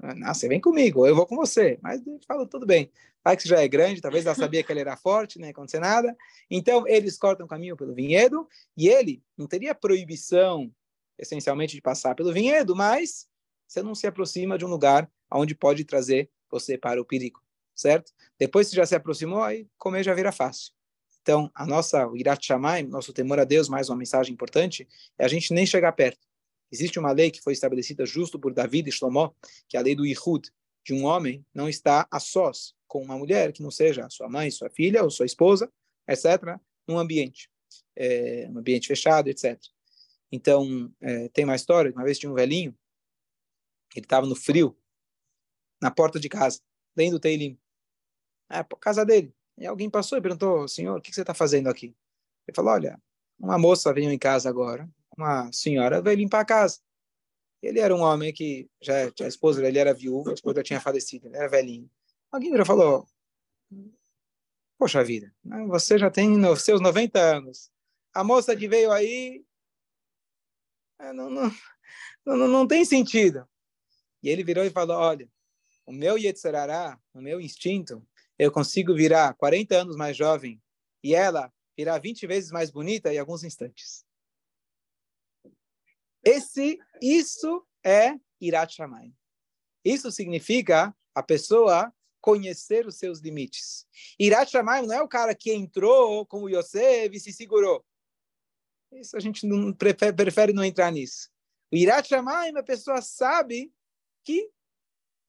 Não, 0.00 0.32
você 0.32 0.48
vem 0.48 0.60
comigo, 0.60 1.06
eu 1.06 1.14
vou 1.14 1.26
com 1.26 1.36
você. 1.36 1.78
Mas 1.82 2.00
fala, 2.26 2.46
tudo 2.46 2.66
bem. 2.66 2.90
Vai 3.24 3.36
que 3.36 3.48
já 3.48 3.60
é 3.60 3.66
grande, 3.66 4.00
talvez 4.00 4.24
ela 4.24 4.34
sabia 4.34 4.62
que 4.62 4.72
ele 4.72 4.80
era 4.80 4.96
forte, 4.96 5.38
nem 5.38 5.50
acontecer 5.50 5.80
nada. 5.80 6.16
Então, 6.50 6.86
eles 6.86 7.18
cortam 7.18 7.44
o 7.44 7.48
caminho 7.48 7.76
pelo 7.76 7.92
vinhedo, 7.92 8.48
e 8.76 8.88
ele 8.88 9.22
não 9.36 9.48
teria 9.48 9.74
proibição, 9.74 10.72
essencialmente, 11.18 11.74
de 11.74 11.82
passar 11.82 12.14
pelo 12.14 12.32
vinhedo, 12.32 12.76
mas 12.76 13.26
você 13.66 13.82
não 13.82 13.94
se 13.94 14.06
aproxima 14.06 14.56
de 14.56 14.64
um 14.64 14.68
lugar 14.68 15.10
onde 15.32 15.56
pode 15.56 15.84
trazer 15.84 16.30
você 16.48 16.78
para 16.78 17.00
o 17.00 17.04
perigo, 17.04 17.42
certo? 17.74 18.12
Depois 18.38 18.70
que 18.70 18.76
já 18.76 18.86
se 18.86 18.94
aproximou, 18.94 19.42
aí 19.42 19.66
comer 19.76 20.04
já 20.04 20.14
vira 20.14 20.30
fácil. 20.30 20.72
Então, 21.26 21.50
a 21.56 21.66
nossa, 21.66 22.06
o 22.06 22.16
Irat 22.16 22.46
Shamayim, 22.46 22.86
nosso 22.86 23.12
temor 23.12 23.40
a 23.40 23.44
Deus, 23.44 23.68
mais 23.68 23.88
uma 23.88 23.96
mensagem 23.96 24.32
importante, 24.32 24.86
é 25.18 25.24
a 25.24 25.28
gente 25.28 25.52
nem 25.52 25.66
chegar 25.66 25.90
perto. 25.90 26.24
Existe 26.70 27.00
uma 27.00 27.10
lei 27.10 27.32
que 27.32 27.42
foi 27.42 27.52
estabelecida 27.52 28.06
justo 28.06 28.38
por 28.38 28.54
David 28.54 28.88
e 28.88 28.92
Shlomo, 28.92 29.34
que 29.68 29.76
é 29.76 29.80
a 29.80 29.82
lei 29.82 29.96
do 29.96 30.06
Ihud, 30.06 30.48
de 30.84 30.94
um 30.94 31.04
homem 31.04 31.44
não 31.52 31.68
está 31.68 32.06
a 32.12 32.20
sós 32.20 32.76
com 32.86 33.02
uma 33.02 33.18
mulher 33.18 33.52
que 33.52 33.60
não 33.60 33.72
seja 33.72 34.08
sua 34.08 34.28
mãe, 34.28 34.52
sua 34.52 34.70
filha 34.70 35.02
ou 35.02 35.10
sua 35.10 35.26
esposa, 35.26 35.68
etc., 36.06 36.60
num 36.86 36.96
ambiente, 36.96 37.50
é, 37.96 38.48
um 38.48 38.58
ambiente 38.58 38.86
fechado, 38.86 39.26
etc. 39.26 39.60
Então, 40.30 40.94
é, 41.00 41.28
tem 41.30 41.44
uma 41.44 41.56
história, 41.56 41.90
uma 41.90 42.04
vez 42.04 42.20
tinha 42.20 42.30
um 42.30 42.36
velhinho, 42.36 42.72
ele 43.96 44.06
estava 44.06 44.28
no 44.28 44.36
frio, 44.36 44.78
na 45.82 45.90
porta 45.90 46.20
de 46.20 46.28
casa, 46.28 46.60
lendo 46.96 47.14
o 47.14 47.20
Teilim. 47.20 47.58
É 48.48 48.58
a 48.58 48.64
casa 48.64 49.04
dele. 49.04 49.34
E 49.58 49.66
alguém 49.66 49.88
passou 49.88 50.18
e 50.18 50.22
perguntou, 50.22 50.68
senhor, 50.68 50.98
o 50.98 51.00
que 51.00 51.12
você 51.12 51.22
está 51.22 51.32
fazendo 51.32 51.68
aqui? 51.68 51.96
Ele 52.46 52.54
falou, 52.54 52.72
olha, 52.72 53.00
uma 53.38 53.58
moça 53.58 53.92
veio 53.92 54.10
em 54.10 54.18
casa 54.18 54.48
agora, 54.48 54.88
uma 55.16 55.50
senhora 55.52 56.02
veio 56.02 56.18
limpar 56.18 56.40
a 56.40 56.44
casa. 56.44 56.80
Ele 57.62 57.80
era 57.80 57.94
um 57.94 58.00
homem 58.00 58.32
que 58.32 58.68
já 58.80 58.94
a 59.20 59.26
esposa, 59.26 59.66
ele 59.66 59.78
era 59.78 59.94
viúvo, 59.94 60.30
a 60.30 60.34
esposa 60.34 60.62
tinha 60.62 60.80
falecido, 60.80 61.26
ele 61.26 61.36
era 61.36 61.48
velhinho. 61.48 61.90
Alguém 62.30 62.50
virou 62.50 62.66
falou, 62.66 63.08
poxa 64.78 65.02
vida, 65.02 65.34
né, 65.42 65.64
você 65.66 65.98
já 65.98 66.10
tem 66.10 66.28
seus 66.56 66.80
90 66.80 67.18
anos. 67.18 67.70
A 68.12 68.22
moça 68.22 68.54
que 68.54 68.68
veio 68.68 68.92
aí, 68.92 69.44
é, 70.98 71.12
não, 71.12 71.30
não, 71.30 71.50
não, 72.24 72.48
não 72.48 72.66
tem 72.66 72.84
sentido. 72.84 73.48
E 74.22 74.28
ele 74.28 74.44
virou 74.44 74.64
e 74.64 74.70
falou, 74.70 74.96
olha, 74.96 75.28
o 75.86 75.92
meu 75.92 76.18
Yetzirará, 76.18 76.98
o 77.14 77.20
meu 77.20 77.40
instinto, 77.40 78.06
eu 78.38 78.52
consigo 78.52 78.94
virar 78.94 79.34
40 79.34 79.76
anos 79.76 79.96
mais 79.96 80.16
jovem 80.16 80.62
e 81.02 81.14
ela 81.14 81.52
virar 81.76 81.98
20 81.98 82.26
vezes 82.26 82.50
mais 82.50 82.70
bonita 82.70 83.12
em 83.12 83.18
alguns 83.18 83.44
instantes. 83.44 84.04
Esse, 86.24 86.78
isso 87.00 87.66
é 87.84 88.14
Irat 88.40 88.74
Shamayim. 88.74 89.14
Isso 89.84 90.10
significa 90.10 90.94
a 91.14 91.22
pessoa 91.22 91.92
conhecer 92.20 92.86
os 92.86 92.96
seus 92.96 93.20
limites. 93.20 93.86
Irat 94.18 94.50
Shamayim 94.50 94.86
não 94.86 94.94
é 94.94 95.02
o 95.02 95.08
cara 95.08 95.34
que 95.34 95.52
entrou 95.52 96.26
como 96.26 96.48
Yosef 96.48 97.16
e 97.16 97.20
se 97.20 97.32
segurou. 97.32 97.84
Isso 98.92 99.16
a 99.16 99.20
gente 99.20 99.46
não 99.46 99.72
prefere, 99.72 100.52
não 100.52 100.64
entrar 100.64 100.90
nisso. 100.90 101.30
O 101.72 101.76
Irat 101.76 102.08
Shamayim, 102.08 102.56
a 102.56 102.62
pessoa 102.62 103.00
sabe 103.00 103.72
que 104.24 104.50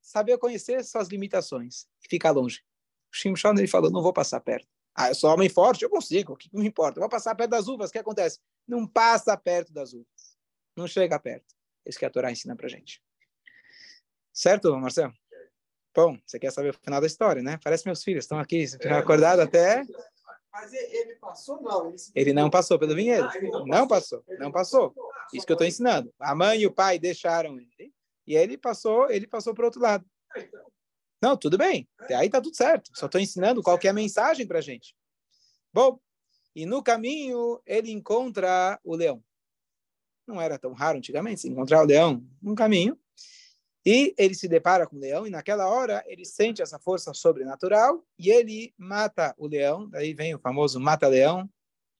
saber 0.01 0.37
conhecer 0.37 0.83
suas 0.83 1.07
limitações 1.07 1.87
e 2.03 2.07
ficar 2.09 2.31
longe. 2.31 2.63
Shimshon 3.11 3.53
ele 3.57 3.67
falou, 3.67 3.91
não 3.91 4.01
vou 4.01 4.13
passar 4.13 4.39
perto. 4.39 4.67
Ah, 4.95 5.09
eu 5.09 5.15
sou 5.15 5.31
homem 5.31 5.47
forte, 5.47 5.83
eu 5.83 5.89
consigo, 5.89 6.33
o 6.33 6.35
que 6.35 6.49
me 6.53 6.67
importa? 6.67 6.97
Eu 6.97 7.01
vou 7.01 7.09
passar 7.09 7.35
perto 7.35 7.51
das 7.51 7.67
uvas, 7.67 7.89
o 7.89 7.93
que 7.93 7.99
acontece? 7.99 8.39
Não 8.67 8.87
passa 8.87 9.37
perto 9.37 9.71
das 9.71 9.93
uvas. 9.93 10.37
Não 10.75 10.87
chega 10.87 11.19
perto. 11.19 11.55
É 11.85 11.89
isso 11.89 11.99
que 11.99 12.05
a 12.05 12.09
Torá 12.09 12.31
ensina 12.31 12.55
pra 12.55 12.67
gente. 12.67 13.01
Certo, 14.33 14.75
Marcelo? 14.77 15.13
Bom, 15.95 16.17
você 16.25 16.39
quer 16.39 16.51
saber 16.51 16.69
o 16.69 16.73
final 16.73 17.01
da 17.01 17.07
história, 17.07 17.41
né? 17.41 17.59
Parece 17.63 17.85
meus 17.85 18.03
filhos, 18.03 18.25
estão 18.25 18.39
aqui, 18.39 18.65
é, 18.81 18.93
acordado 18.93 19.39
até... 19.39 19.83
Mas 20.51 20.73
ele 20.73 21.15
passou, 21.15 21.61
não? 21.61 21.89
Ele, 21.89 21.97
ele 22.15 22.33
não 22.33 22.49
passou 22.49 22.79
pelo 22.79 22.95
vinhedo. 22.95 23.27
Ah, 23.27 23.63
não 23.65 23.87
passou, 23.87 24.23
não 24.39 24.51
passou. 24.51 24.93
Isso 25.31 25.45
que 25.45 25.51
eu 25.51 25.55
estou 25.55 25.67
ensinando. 25.67 26.11
A 26.19 26.33
mãe 26.33 26.61
e 26.61 26.65
o 26.65 26.71
pai 26.71 26.97
deixaram 26.97 27.59
ele 27.59 27.93
e 28.25 28.35
ele 28.35 28.57
passou, 28.57 29.09
ele 29.09 29.27
passou 29.27 29.53
para 29.53 29.63
o 29.63 29.65
outro 29.65 29.81
lado. 29.81 30.05
Não, 31.21 31.35
tudo 31.35 31.57
bem. 31.57 31.87
Aí 32.15 32.29
tá 32.29 32.41
tudo 32.41 32.55
certo. 32.55 32.91
Só 32.93 33.07
estou 33.07 33.19
ensinando 33.19 33.63
qual 33.63 33.79
é 33.81 33.87
a 33.87 33.93
mensagem 33.93 34.45
para 34.45 34.59
a 34.59 34.61
gente. 34.61 34.95
Bom, 35.73 35.99
e 36.55 36.65
no 36.65 36.83
caminho 36.83 37.61
ele 37.65 37.91
encontra 37.91 38.79
o 38.83 38.95
leão. 38.95 39.23
Não 40.27 40.41
era 40.41 40.59
tão 40.59 40.73
raro 40.73 40.97
antigamente 40.97 41.47
encontrar 41.47 41.81
o 41.81 41.85
leão 41.85 42.23
no 42.41 42.55
caminho. 42.55 42.99
E 43.85 44.13
ele 44.17 44.35
se 44.35 44.47
depara 44.47 44.85
com 44.85 44.97
o 44.97 44.99
leão 44.99 45.25
e 45.25 45.29
naquela 45.29 45.67
hora 45.67 46.03
ele 46.07 46.25
sente 46.25 46.61
essa 46.61 46.77
força 46.77 47.13
sobrenatural 47.13 48.05
e 48.19 48.29
ele 48.29 48.73
mata 48.77 49.33
o 49.37 49.47
leão. 49.47 49.89
Daí 49.89 50.13
vem 50.13 50.35
o 50.35 50.39
famoso 50.39 50.79
mata-leão, 50.79 51.49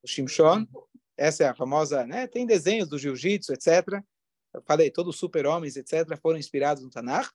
o 0.04 0.08
Shimshon. 0.08 0.68
Essa 1.16 1.46
é 1.46 1.48
a 1.48 1.56
famosa, 1.56 2.06
né? 2.06 2.28
Tem 2.28 2.46
desenhos 2.46 2.90
do 2.90 2.98
jiu-jitsu, 2.98 3.54
etc 3.54 4.04
eu 4.58 4.62
falei, 4.64 4.90
todos 4.90 5.16
os 5.16 5.20
super-homens, 5.20 5.78
etc., 5.78 6.18
foram 6.20 6.40
inspirados 6.40 6.84
no 6.84 6.90
Tanakh. 6.90 7.30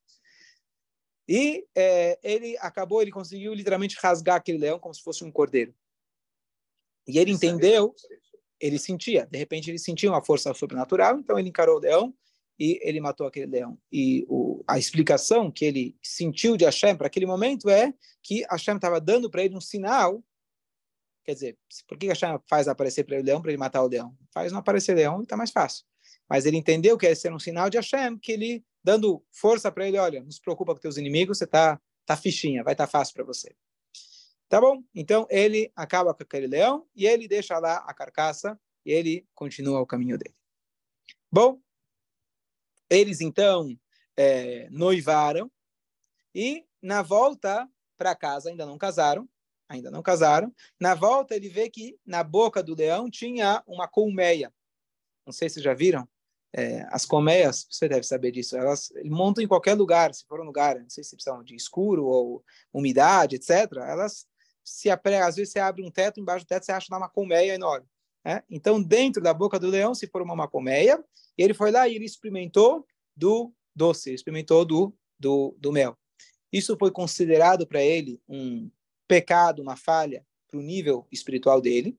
E 1.28 1.66
é, 1.74 2.18
ele 2.22 2.56
acabou, 2.58 3.00
ele 3.00 3.12
conseguiu 3.12 3.54
literalmente 3.54 3.96
rasgar 4.00 4.36
aquele 4.36 4.58
leão 4.58 4.78
como 4.78 4.94
se 4.94 5.02
fosse 5.02 5.24
um 5.24 5.30
cordeiro. 5.30 5.74
E 7.06 7.18
ele 7.18 7.32
entendeu, 7.32 7.94
ele 8.60 8.78
sentia, 8.78 9.26
de 9.26 9.38
repente 9.38 9.70
ele 9.70 9.78
sentia 9.78 10.10
uma 10.10 10.24
força 10.24 10.52
sobrenatural, 10.54 11.18
então 11.18 11.38
ele 11.38 11.48
encarou 11.48 11.76
o 11.76 11.80
leão 11.80 12.14
e 12.58 12.78
ele 12.82 13.00
matou 13.00 13.26
aquele 13.26 13.46
leão. 13.46 13.78
E 13.90 14.24
o, 14.28 14.62
a 14.66 14.78
explicação 14.78 15.50
que 15.50 15.64
ele 15.64 15.96
sentiu 16.02 16.56
de 16.56 16.64
Hashem 16.64 16.96
para 16.96 17.06
aquele 17.06 17.26
momento 17.26 17.68
é 17.68 17.92
que 18.22 18.44
Hashem 18.50 18.76
estava 18.76 19.00
dando 19.00 19.30
para 19.30 19.44
ele 19.44 19.56
um 19.56 19.60
sinal. 19.60 20.22
Quer 21.24 21.34
dizer, 21.34 21.58
por 21.88 21.98
que 21.98 22.08
Hashem 22.08 22.38
faz 22.48 22.68
aparecer 22.68 23.04
para 23.04 23.16
ele 23.16 23.22
o 23.22 23.26
leão 23.26 23.42
para 23.42 23.50
ele 23.50 23.58
matar 23.58 23.82
o 23.82 23.88
leão? 23.88 24.16
Faz 24.32 24.52
não 24.52 24.58
aparecer 24.58 24.94
leão 24.94 25.22
está 25.22 25.36
mais 25.36 25.50
fácil. 25.50 25.84
Mas 26.28 26.46
ele 26.46 26.56
entendeu 26.56 26.96
que 26.96 27.06
esse 27.06 27.26
era 27.26 27.36
um 27.36 27.38
sinal 27.38 27.68
de 27.68 27.76
Hashem, 27.76 28.18
que 28.18 28.32
ele, 28.32 28.64
dando 28.82 29.24
força 29.30 29.70
para 29.70 29.86
ele, 29.86 29.98
olha, 29.98 30.22
não 30.22 30.30
se 30.30 30.40
preocupa 30.40 30.74
com 30.74 30.80
teus 30.80 30.96
inimigos, 30.96 31.38
você 31.38 31.46
tá, 31.46 31.80
tá 32.06 32.16
fichinha, 32.16 32.62
vai 32.62 32.74
estar 32.74 32.86
tá 32.86 32.90
fácil 32.90 33.14
para 33.14 33.24
você. 33.24 33.54
Tá 34.48 34.60
bom? 34.60 34.82
Então 34.94 35.26
ele 35.30 35.72
acaba 35.74 36.12
com 36.12 36.22
aquele 36.22 36.46
leão 36.46 36.86
e 36.94 37.06
ele 37.06 37.26
deixa 37.26 37.58
lá 37.58 37.76
a 37.86 37.94
carcaça 37.94 38.60
e 38.84 38.92
ele 38.92 39.26
continua 39.34 39.80
o 39.80 39.86
caminho 39.86 40.18
dele. 40.18 40.34
Bom, 41.30 41.58
eles 42.90 43.22
então 43.22 43.74
é, 44.14 44.68
noivaram 44.70 45.50
e 46.34 46.66
na 46.82 47.00
volta 47.00 47.66
para 47.96 48.14
casa, 48.14 48.50
ainda 48.50 48.66
não 48.66 48.76
casaram, 48.76 49.26
ainda 49.68 49.90
não 49.90 50.02
casaram, 50.02 50.54
na 50.78 50.94
volta 50.94 51.34
ele 51.34 51.48
vê 51.48 51.70
que 51.70 51.98
na 52.04 52.22
boca 52.22 52.62
do 52.62 52.74
leão 52.74 53.10
tinha 53.10 53.62
uma 53.66 53.88
colmeia. 53.88 54.52
Não 55.24 55.32
sei 55.32 55.48
se 55.48 55.62
já 55.62 55.72
viram, 55.72 56.06
é, 56.54 56.86
as 56.90 57.06
colmeias, 57.06 57.66
você 57.70 57.88
deve 57.88 58.02
saber 58.02 58.30
disso, 58.30 58.56
elas 58.56 58.92
montam 59.04 59.42
em 59.42 59.48
qualquer 59.48 59.74
lugar, 59.74 60.14
se 60.14 60.26
for 60.26 60.40
um 60.40 60.44
lugar, 60.44 60.78
não 60.78 60.90
sei 60.90 61.02
se 61.02 61.16
precisam 61.16 61.42
de 61.42 61.54
escuro 61.54 62.04
ou 62.04 62.44
umidade, 62.72 63.36
etc. 63.36 63.72
Elas 63.86 64.26
se 64.62 64.90
apregam, 64.90 65.26
às 65.26 65.36
vezes 65.36 65.52
você 65.52 65.58
abre 65.58 65.82
um 65.82 65.90
teto, 65.90 66.20
embaixo 66.20 66.44
do 66.44 66.48
teto 66.48 66.64
você 66.64 66.72
acha 66.72 66.94
uma 66.94 67.08
colmeia 67.08 67.54
enorme. 67.54 67.86
Né? 68.24 68.42
Então, 68.50 68.82
dentro 68.82 69.22
da 69.22 69.32
boca 69.32 69.58
do 69.58 69.68
leão 69.68 69.94
se 69.94 70.06
formou 70.06 70.34
uma 70.34 70.48
colmeia, 70.48 71.02
e 71.36 71.42
ele 71.42 71.54
foi 71.54 71.70
lá 71.70 71.88
e 71.88 71.96
ele 71.96 72.04
experimentou 72.04 72.86
do 73.16 73.52
doce, 73.74 74.12
experimentou 74.12 74.64
do, 74.64 74.94
do, 75.18 75.56
do 75.58 75.72
mel. 75.72 75.96
Isso 76.52 76.76
foi 76.78 76.90
considerado 76.90 77.66
para 77.66 77.82
ele 77.82 78.20
um 78.28 78.70
pecado, 79.08 79.62
uma 79.62 79.76
falha, 79.76 80.24
para 80.46 80.58
o 80.58 80.62
nível 80.62 81.06
espiritual 81.10 81.62
dele, 81.62 81.96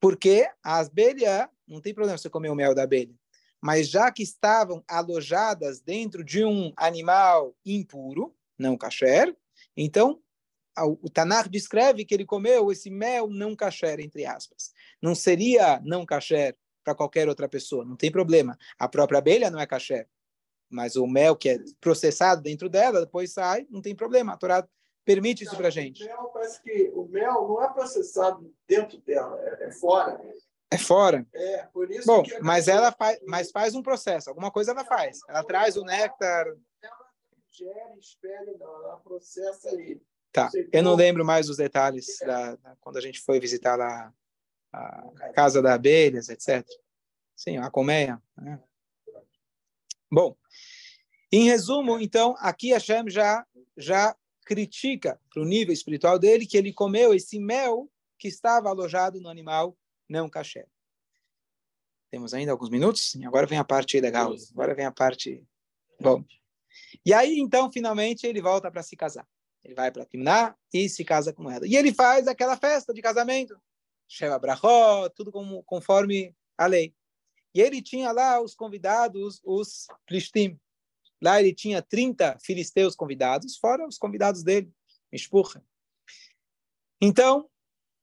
porque 0.00 0.48
a 0.62 0.78
abelha, 0.78 1.50
não 1.66 1.80
tem 1.80 1.92
problema 1.92 2.16
você 2.16 2.30
comer 2.30 2.48
o 2.48 2.54
mel 2.54 2.72
da 2.72 2.84
abelha, 2.84 3.12
mas 3.60 3.88
já 3.88 4.10
que 4.10 4.22
estavam 4.22 4.84
alojadas 4.86 5.80
dentro 5.80 6.24
de 6.24 6.44
um 6.44 6.72
animal 6.76 7.54
impuro, 7.64 8.34
não 8.58 8.76
kasher, 8.76 9.36
então 9.76 10.20
o 11.00 11.10
Tanakh 11.10 11.48
descreve 11.48 12.04
que 12.04 12.14
ele 12.14 12.24
comeu 12.24 12.70
esse 12.70 12.90
mel 12.90 13.28
não 13.28 13.56
kasher, 13.56 13.98
entre 14.00 14.24
aspas. 14.24 14.72
Não 15.02 15.14
seria 15.14 15.80
não 15.84 16.06
kasher 16.06 16.56
para 16.84 16.94
qualquer 16.94 17.28
outra 17.28 17.48
pessoa, 17.48 17.84
não 17.84 17.96
tem 17.96 18.10
problema. 18.10 18.56
A 18.78 18.88
própria 18.88 19.18
abelha 19.18 19.50
não 19.50 19.58
é 19.58 19.66
kasher, 19.66 20.08
mas 20.70 20.96
o 20.96 21.06
mel 21.06 21.36
que 21.36 21.50
é 21.50 21.58
processado 21.80 22.42
dentro 22.42 22.68
dela, 22.68 23.00
depois 23.00 23.32
sai, 23.32 23.66
não 23.70 23.82
tem 23.82 23.94
problema. 23.94 24.32
A 24.32 24.36
Torá 24.36 24.68
permite 25.04 25.44
isso 25.44 25.56
para 25.56 25.68
a 25.68 25.70
gente. 25.70 26.04
O 26.04 26.06
mel 26.06 26.30
parece 26.32 26.62
que 26.62 26.92
o 26.94 27.04
mel 27.06 27.48
não 27.48 27.62
é 27.62 27.72
processado 27.72 28.54
dentro 28.66 28.98
dela, 29.00 29.38
é, 29.40 29.68
é 29.68 29.72
fora. 29.72 30.20
É 30.70 30.76
fora. 30.76 31.26
É, 31.32 31.66
por 31.72 31.90
isso 31.90 32.06
Bom, 32.06 32.22
que 32.22 32.38
mas 32.40 32.68
ela 32.68 32.92
faz, 32.92 33.18
mas 33.26 33.50
faz 33.50 33.74
um 33.74 33.82
processo, 33.82 34.28
alguma 34.28 34.50
coisa 34.50 34.72
ela 34.72 34.84
faz. 34.84 35.18
Ela 35.28 35.42
traz 35.42 35.76
o 35.76 35.84
néctar. 35.84 36.46
Ela 36.82 37.10
gera, 37.50 37.96
espelha, 37.98 38.56
não, 38.58 38.84
ela 38.84 38.96
processa 38.98 39.70
ele. 39.70 40.02
Tá. 40.30 40.50
Eu 40.70 40.82
não 40.82 40.94
lembro 40.94 41.24
mais 41.24 41.48
os 41.48 41.56
detalhes 41.56 42.18
da, 42.20 42.54
da 42.56 42.76
quando 42.80 42.98
a 42.98 43.00
gente 43.00 43.20
foi 43.20 43.40
visitar 43.40 43.76
lá 43.76 44.12
a 44.72 45.32
casa 45.32 45.62
da 45.62 45.74
abelhas, 45.74 46.28
etc. 46.28 46.66
Sim, 47.34 47.56
a 47.56 47.70
colmeia. 47.70 48.22
Né? 48.36 48.62
Bom, 50.10 50.36
em 51.32 51.44
resumo, 51.44 51.98
então, 51.98 52.34
aqui 52.38 52.74
a 52.74 52.80
Shem 52.80 53.08
já 53.08 53.46
já 53.76 54.14
critica 54.44 55.20
para 55.32 55.42
o 55.42 55.46
nível 55.46 55.72
espiritual 55.72 56.18
dele 56.18 56.46
que 56.46 56.56
ele 56.56 56.72
comeu 56.72 57.14
esse 57.14 57.38
mel 57.38 57.88
que 58.18 58.28
estava 58.28 58.68
alojado 58.68 59.20
no 59.20 59.28
animal 59.28 59.76
não 60.08 60.28
caché. 60.28 60.66
Temos 62.10 62.32
ainda 62.32 62.52
alguns 62.52 62.70
minutos? 62.70 63.16
Agora 63.24 63.46
vem 63.46 63.58
a 63.58 63.64
parte 63.64 64.00
legal. 64.00 64.34
Agora 64.52 64.74
vem 64.74 64.86
a 64.86 64.92
parte. 64.92 65.44
Bom. 66.00 66.24
E 67.04 67.12
aí, 67.12 67.38
então, 67.38 67.70
finalmente, 67.70 68.26
ele 68.26 68.40
volta 68.40 68.70
para 68.70 68.82
se 68.82 68.96
casar. 68.96 69.26
Ele 69.62 69.74
vai 69.74 69.90
para 69.90 70.06
Timná 70.06 70.56
e 70.72 70.88
se 70.88 71.04
casa 71.04 71.32
com 71.32 71.50
ela. 71.50 71.66
E 71.66 71.76
ele 71.76 71.92
faz 71.92 72.26
aquela 72.26 72.56
festa 72.56 72.94
de 72.94 73.02
casamento. 73.02 73.60
Sheva 74.08 74.38
Brachó, 74.38 75.08
tudo 75.10 75.30
como, 75.30 75.62
conforme 75.64 76.34
a 76.56 76.66
lei. 76.66 76.94
E 77.54 77.60
ele 77.60 77.82
tinha 77.82 78.10
lá 78.12 78.40
os 78.40 78.54
convidados, 78.54 79.40
os 79.44 79.86
Plishtim. 80.06 80.58
Lá 81.20 81.40
ele 81.40 81.52
tinha 81.52 81.82
30 81.82 82.38
filisteus 82.40 82.94
convidados, 82.94 83.56
fora 83.58 83.86
os 83.86 83.98
convidados 83.98 84.42
dele, 84.42 84.72
Mishpucha. 85.12 85.62
Então, 87.00 87.50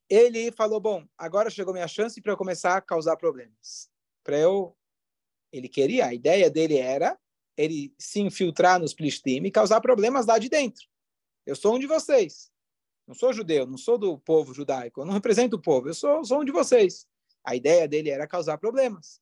ele 0.10 0.52
falou: 0.52 0.80
Bom, 0.80 1.08
agora 1.18 1.50
chegou 1.50 1.74
minha 1.74 1.88
chance 1.88 2.22
para 2.22 2.32
eu 2.32 2.38
começar 2.38 2.78
a 2.78 2.82
causar 2.82 3.18
problemas. 3.18 3.90
Para 4.24 4.38
eu. 4.38 4.76
Ele 5.52 5.70
queria, 5.70 6.08
a 6.08 6.14
ideia 6.14 6.50
dele 6.50 6.78
era 6.78 7.18
ele 7.56 7.94
se 7.98 8.20
infiltrar 8.20 8.80
nos 8.80 8.94
Plishtim 8.94 9.44
e 9.46 9.52
causar 9.52 9.80
problemas 9.80 10.26
lá 10.26 10.38
de 10.38 10.50
dentro. 10.50 10.86
Eu 11.46 11.56
sou 11.56 11.76
um 11.76 11.80
de 11.80 11.88
vocês. 11.88 12.52
Não 13.08 13.16
sou 13.16 13.32
judeu, 13.32 13.66
não 13.66 13.78
sou 13.78 13.98
do 13.98 14.18
povo 14.18 14.54
judaico, 14.54 15.02
eu 15.02 15.06
não 15.06 15.14
represento 15.14 15.56
o 15.56 15.62
povo, 15.62 15.88
eu 15.88 15.94
sou, 15.94 16.26
sou 16.26 16.42
um 16.42 16.46
de 16.46 16.52
vocês. 16.52 17.08
A 17.44 17.56
ideia 17.56 17.88
dele 17.88 18.10
era 18.10 18.28
causar 18.28 18.58
problemas. 18.58 19.22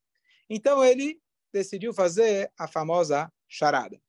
Então 0.49 0.83
ele 0.83 1.21
decidiu 1.51 1.93
fazer 1.93 2.51
a 2.57 2.67
famosa 2.67 3.31
charada. 3.47 4.01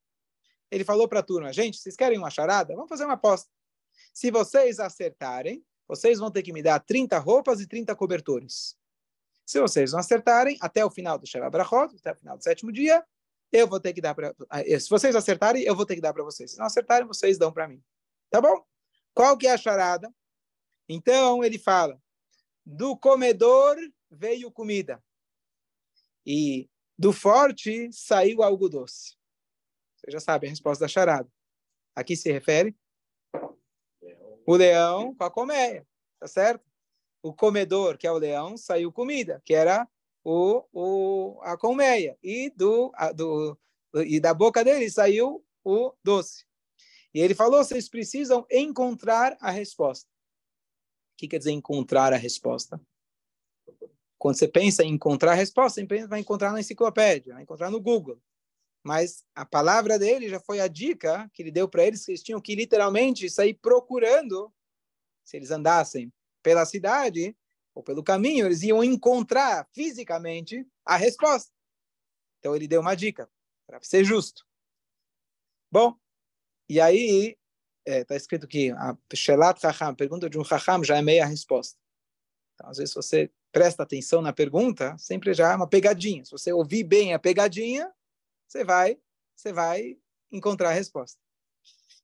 Ele 0.71 0.85
falou 0.85 1.09
para 1.09 1.21
a 1.21 1.23
turma: 1.23 1.53
gente, 1.53 1.77
vocês 1.77 1.97
querem 1.97 2.19
uma 2.19 2.31
charada? 2.31 2.75
Vamos 2.75 2.89
fazer 2.89 3.05
uma 3.05 3.15
aposta. 3.15 3.51
Se 4.13 4.31
vocês 4.31 4.79
acertarem, 4.79 5.65
vocês 5.89 6.19
vão 6.19 6.31
ter 6.31 6.43
que 6.43 6.53
me 6.53 6.63
dar 6.63 6.81
30 6.81 7.19
roupas 7.19 7.61
e 7.61 7.67
30 7.67 7.95
cobertores. 7.95 8.77
Se 9.45 9.61
vocês 9.61 9.93
não 9.93 9.99
acertarem, 9.99 10.57
até 10.61 10.85
o 10.85 10.91
final 10.91 11.19
do 11.19 11.27
Sheva 11.27 11.51
Brachot, 11.51 11.95
até 11.97 12.13
o 12.13 12.17
final 12.17 12.37
do 12.37 12.43
sétimo 12.43 12.73
dia, 12.73 13.05
eu 13.53 13.69
vou 13.69 13.79
ter 13.79 13.93
que 13.93 14.01
dar 14.01 14.15
para... 14.15 14.35
Eh, 14.53 14.79
se 14.79 14.89
vocês 14.89 15.15
acertarem, 15.15 15.63
eu 15.63 15.77
vou 15.77 15.85
ter 15.85 15.95
que 15.95 16.01
dar 16.01 16.13
para 16.13 16.25
vocês. 16.25 16.53
Se 16.53 16.59
não 16.59 16.67
acertarem, 16.67 17.07
vocês 17.07 17.39
dão 17.39 17.53
para 17.53 17.69
mim. 17.69 17.83
Tá 18.31 18.41
bom? 18.41 18.65
Qual 19.13 19.37
que 19.37 19.47
é 19.47 19.53
a 19.53 19.59
charada? 19.59 20.13
Então, 20.89 21.45
ele 21.45 21.59
fala, 21.59 22.01
do 22.65 22.97
comedor 22.97 23.77
veio 24.11 24.51
comida. 24.51 25.03
E 26.27 26.69
do 26.99 27.13
forte 27.13 27.91
saiu 27.93 28.43
algo 28.43 28.69
doce. 28.69 29.17
Você 29.97 30.11
já 30.11 30.21
sabe 30.21 30.47
a 30.47 30.51
resposta 30.51 30.85
da 30.85 30.89
charada. 30.89 31.31
Aqui 31.95 32.17
se 32.17 32.33
refere 32.33 32.75
o 34.47 34.55
leão 34.55 35.15
com 35.15 35.25
a 35.25 35.31
colmeia, 35.31 35.87
tá 36.21 36.27
certo? 36.27 36.65
O 37.23 37.33
comedor, 37.33 37.97
que 37.97 38.07
é 38.07 38.13
o 38.13 38.19
leão, 38.19 38.57
saiu 38.57 38.93
comida, 38.93 39.41
que 39.45 39.55
era 39.55 39.89
o, 40.23 40.65
o, 40.73 41.41
a 41.43 41.57
colmeia. 41.57 42.19
E, 42.23 42.51
do, 42.51 42.93
a, 42.95 43.13
do, 43.13 43.59
e 43.95 44.21
da 44.21 44.35
boca 44.35 44.63
dele 44.65 44.91
saiu 44.91 45.45
o 45.65 45.93
doce. 46.03 46.45
E 47.13 47.21
ele 47.21 47.35
falou: 47.35 47.63
vocês 47.65 47.89
precisam 47.89 48.47
encontrar 48.51 49.37
a 49.41 49.51
resposta. 49.51 50.09
O 51.15 51.17
que 51.17 51.29
quer 51.29 51.39
dizer 51.39 51.53
encontrar 51.53 52.13
a 52.13 52.17
resposta? 52.17 52.81
Quando 54.19 54.37
você 54.37 54.49
pensa 54.49 54.83
em 54.83 54.95
encontrar 54.95 55.33
a 55.33 55.35
resposta, 55.35 55.81
você 55.81 56.07
vai 56.07 56.21
encontrar 56.21 56.53
na 56.53 56.61
enciclopédia, 56.61 57.35
vai 57.35 57.43
encontrar 57.43 57.71
no 57.71 57.81
Google. 57.81 58.19
Mas 58.85 59.25
a 59.35 59.47
palavra 59.47 59.99
dele 59.99 60.29
já 60.29 60.39
foi 60.39 60.61
a 60.61 60.69
dica 60.69 61.29
que 61.33 61.43
ele 61.43 61.51
deu 61.51 61.67
para 61.67 61.85
eles, 61.85 62.05
que 62.05 62.11
eles 62.11 62.23
tinham 62.23 62.41
que 62.41 62.55
literalmente 62.55 63.29
sair 63.31 63.55
procurando, 63.55 64.53
se 65.25 65.39
eles 65.39 65.51
andassem 65.51 66.13
pela 66.43 66.67
cidade 66.67 67.35
ou 67.75 67.83
pelo 67.83 68.05
caminho, 68.05 68.45
eles 68.45 68.63
iam 68.63 68.85
encontrar 68.85 69.67
fisicamente 69.73 70.69
a 70.85 70.97
resposta. 70.97 71.51
Então 72.39 72.55
ele 72.55 72.69
deu 72.69 72.83
uma 72.83 72.95
dica, 72.95 73.29
para 73.67 73.83
ser 73.83 74.05
justo. 74.05 74.47
Bom, 75.73 75.99
e 76.69 76.79
aí 76.79 77.39
está 77.87 78.15
é, 78.15 78.17
escrito 78.19 78.47
que 78.47 78.71
a 78.71 78.97
Shelat 79.15 79.61
Chacham, 79.61 79.95
pergunta 79.95 80.29
de 80.29 80.39
um 80.39 80.45
Chacham, 80.45 80.85
já 80.85 80.99
é 80.99 81.03
meia 81.03 81.27
resposta. 81.27 81.79
Então, 82.55 82.69
às 82.69 82.77
vezes, 82.77 82.95
você 82.95 83.31
presta 83.51 83.83
atenção 83.83 84.23
na 84.23 84.33
pergunta, 84.33 84.97
sempre 84.99 85.33
já 85.35 85.53
é 85.53 85.57
uma 85.57 85.69
pegadinha. 85.69 86.25
Se 86.25 86.31
você 86.31 86.53
ouvir 86.53 86.85
bem 86.85 87.15
a 87.15 87.19
pegadinha, 87.19 87.93
você 88.47 88.65
vai, 88.65 88.99
você 89.35 89.53
vai 89.53 89.97
encontrar 90.31 90.71
a 90.71 90.73
resposta. 90.73 91.19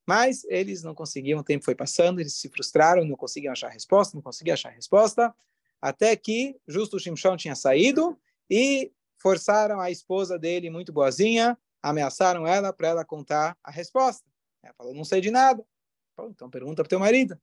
Mas 0.07 0.45
eles 0.45 0.83
não 0.83 0.95
conseguiam, 0.95 1.41
o 1.41 1.45
tempo 1.45 1.65
foi 1.65 1.75
passando, 1.75 2.21
eles 2.21 2.35
se 2.35 2.49
frustraram, 2.49 3.05
não 3.05 3.17
conseguiam 3.17 3.53
achar 3.53 3.69
a 3.69 3.73
resposta, 3.73 4.17
não 4.17 4.23
conseguiam 4.23 4.55
achar 4.55 4.71
a 4.71 4.73
resposta, 4.73 5.35
até 5.81 6.17
que 6.17 6.59
justo 6.67 6.97
o 6.97 7.01
Shimshon 7.01 7.37
tinha 7.37 7.55
saído 7.55 8.19
e 8.49 8.93
forçaram 9.19 9.81
a 9.81 9.91
esposa 9.91 10.39
dele, 10.39 10.71
muito 10.71 10.93
boazinha, 10.93 11.57
ameaçaram 11.83 12.47
ela 12.47 12.73
para 12.73 12.89
ela 12.89 13.05
contar 13.05 13.57
a 13.63 13.71
resposta. 13.71 14.29
Ela 14.63 14.75
falou, 14.75 14.95
não 14.95 15.05
sei 15.05 15.21
de 15.21 15.31
nada. 15.31 15.65
então 16.29 16.51
pergunta 16.51 16.83
para 16.83 16.89
teu 16.89 16.99
marido. 16.99 17.41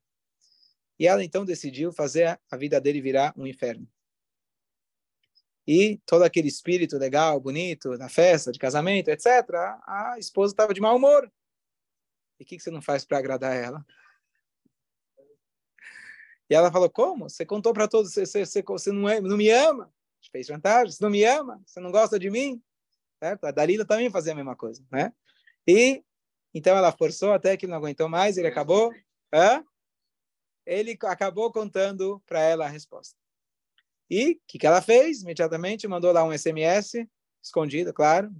E 0.99 1.07
ela 1.07 1.23
então 1.23 1.45
decidiu 1.45 1.91
fazer 1.91 2.39
a 2.49 2.57
vida 2.57 2.81
dele 2.81 2.99
virar 2.99 3.33
um 3.37 3.45
inferno 3.45 3.87
e 5.67 5.97
todo 6.05 6.23
aquele 6.23 6.47
espírito 6.47 6.97
legal, 6.97 7.39
bonito, 7.41 7.97
da 7.97 8.07
festa, 8.07 8.51
de 8.51 8.59
casamento, 8.59 9.09
etc., 9.09 9.27
a 9.85 10.15
esposa 10.17 10.53
estava 10.53 10.73
de 10.73 10.79
mau 10.79 10.95
humor. 10.95 11.29
E 12.39 12.43
o 12.43 12.45
que, 12.45 12.55
que 12.55 12.63
você 12.63 12.71
não 12.71 12.81
faz 12.81 13.03
para 13.03 13.17
agradar 13.17 13.55
ela? 13.55 13.85
E 16.49 16.55
ela 16.55 16.71
falou: 16.71 16.89
Como? 16.89 17.29
Você 17.29 17.45
contou 17.45 17.73
para 17.73 17.87
todos, 17.87 18.13
você, 18.13 18.45
você, 18.45 18.63
você 18.63 18.91
não, 18.91 19.09
é, 19.09 19.19
não 19.19 19.35
me 19.35 19.49
ama? 19.49 19.93
Fez 20.31 20.47
vantagem, 20.47 20.91
você 20.91 21.03
não 21.03 21.09
me 21.09 21.23
ama? 21.23 21.61
Você 21.65 21.79
não 21.79 21.91
gosta 21.91 22.17
de 22.17 22.29
mim? 22.29 22.61
Certo? 23.21 23.45
A 23.45 23.51
Dalila 23.51 23.85
também 23.85 24.09
fazia 24.09 24.33
a 24.33 24.35
mesma 24.35 24.55
coisa. 24.55 24.83
Né? 24.91 25.11
E 25.65 26.03
então 26.53 26.75
ela 26.77 26.91
forçou 26.91 27.33
até 27.33 27.55
que 27.55 27.65
ele 27.65 27.71
não 27.71 27.77
aguentou 27.77 28.07
mais, 28.07 28.37
ele 28.37 28.47
acabou. 28.47 28.93
Hã? 29.33 29.63
Ele 30.65 30.97
acabou 31.03 31.51
contando 31.51 32.21
para 32.25 32.41
ela 32.41 32.65
a 32.65 32.69
resposta. 32.69 33.17
E 34.09 34.31
o 34.31 34.41
que, 34.47 34.57
que 34.59 34.67
ela 34.67 34.81
fez? 34.81 35.21
Imediatamente 35.21 35.87
mandou 35.87 36.11
lá 36.11 36.23
um 36.23 36.35
SMS, 36.35 37.07
escondido, 37.43 37.93
claro, 37.93 38.31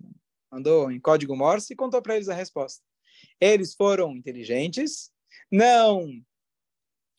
mandou 0.51 0.91
em 0.91 0.99
código 0.99 1.35
Morse 1.35 1.73
e 1.73 1.75
contou 1.75 2.01
para 2.01 2.15
eles 2.15 2.29
a 2.29 2.33
resposta. 2.33 2.83
Eles 3.39 3.75
foram 3.75 4.15
inteligentes, 4.15 5.11
não 5.51 6.09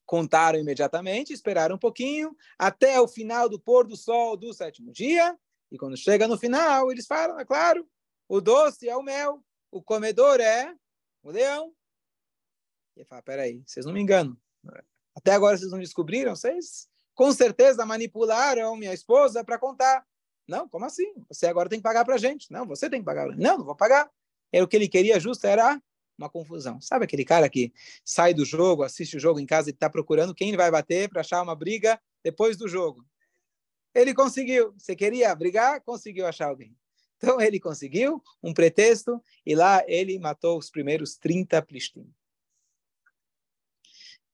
contaram 0.07 0.59
imediatamente, 0.59 1.35
esperaram 1.35 1.77
um 1.77 1.79
pouquinho, 1.79 2.35
até 2.59 2.99
o 2.99 3.07
final 3.07 3.47
do 3.49 3.61
pôr 3.61 3.87
do 3.87 3.95
sol 3.95 4.39
do 4.39 4.55
sétimo 4.55 4.91
dia, 4.91 5.39
e 5.71 5.77
quando 5.77 5.99
chega 5.99 6.27
no 6.27 6.39
final, 6.39 6.91
eles 6.91 7.07
falam, 7.07 7.39
é 7.39 7.45
claro, 7.45 7.87
o 8.27 8.41
doce 8.41 8.89
é 8.89 8.97
o 8.97 9.03
mel, 9.03 9.45
o 9.71 9.83
comedor 9.83 10.41
é 10.41 10.75
o 11.23 11.31
leão. 11.31 11.75
E 12.97 13.01
ele 13.01 13.07
fala, 13.07 13.23
peraí, 13.23 13.63
vocês 13.67 13.85
não 13.85 13.93
me 13.93 14.01
enganam. 14.01 14.37
Até 15.15 15.33
agora 15.33 15.59
vocês 15.59 15.71
não 15.71 15.79
descobriram? 15.79 16.35
Vocês 16.35 16.89
com 17.19 17.33
certeza 17.33 17.85
manipularam 17.85 18.77
minha 18.77 18.95
esposa 18.95 19.43
para 19.43 19.59
contar. 19.59 20.07
Não, 20.47 20.69
como 20.69 20.85
assim? 20.85 21.13
Você 21.29 21.49
agora 21.49 21.69
tem 21.69 21.81
que 21.81 21.83
pagar 21.83 22.05
para 22.05 22.15
a 22.15 22.19
gente. 22.19 22.49
Não, 22.49 22.65
você 22.65 22.89
tem 22.89 23.01
que 23.01 23.05
pagar. 23.05 23.27
Não, 23.37 23.59
não 23.59 23.65
vou 23.65 23.75
pagar. 23.75 24.09
Era 24.53 24.65
o 24.65 24.69
que 24.69 24.77
ele 24.77 24.87
queria 24.87 25.19
justo 25.19 25.45
era 25.45 25.83
uma 26.17 26.31
confusão. 26.31 26.81
Sabe 26.81 27.05
aquele 27.05 27.25
cara 27.25 27.49
que 27.49 27.73
sai 28.05 28.33
do 28.33 28.45
jogo, 28.45 28.85
assiste 28.85 29.17
o 29.17 29.21
jogo 29.21 29.41
em 29.41 29.47
casa 29.47 29.69
e 29.69 29.73
está 29.73 29.91
procurando 29.91 30.33
quem 30.33 30.47
ele 30.47 30.57
vai 30.57 30.71
bater 30.71 31.09
para 31.09 31.23
achar 31.23 31.43
uma 31.43 31.57
briga 31.57 32.01
depois 32.23 32.57
do 32.57 32.69
jogo? 32.69 33.05
Ele 33.93 34.15
conseguiu. 34.15 34.73
Você 34.79 34.95
queria 34.95 35.35
brigar? 35.35 35.81
Conseguiu 35.81 36.25
achar 36.25 36.47
alguém. 36.47 36.73
Então 37.17 37.41
ele 37.41 37.59
conseguiu 37.59 38.23
um 38.41 38.55
pretexto 38.55 39.21
e 39.45 39.57
lá 39.57 39.83
ele 39.89 40.21
matou 40.21 40.57
os 40.57 40.71
primeiros 40.71 41.17
30 41.17 41.61
plishtim. 41.63 42.09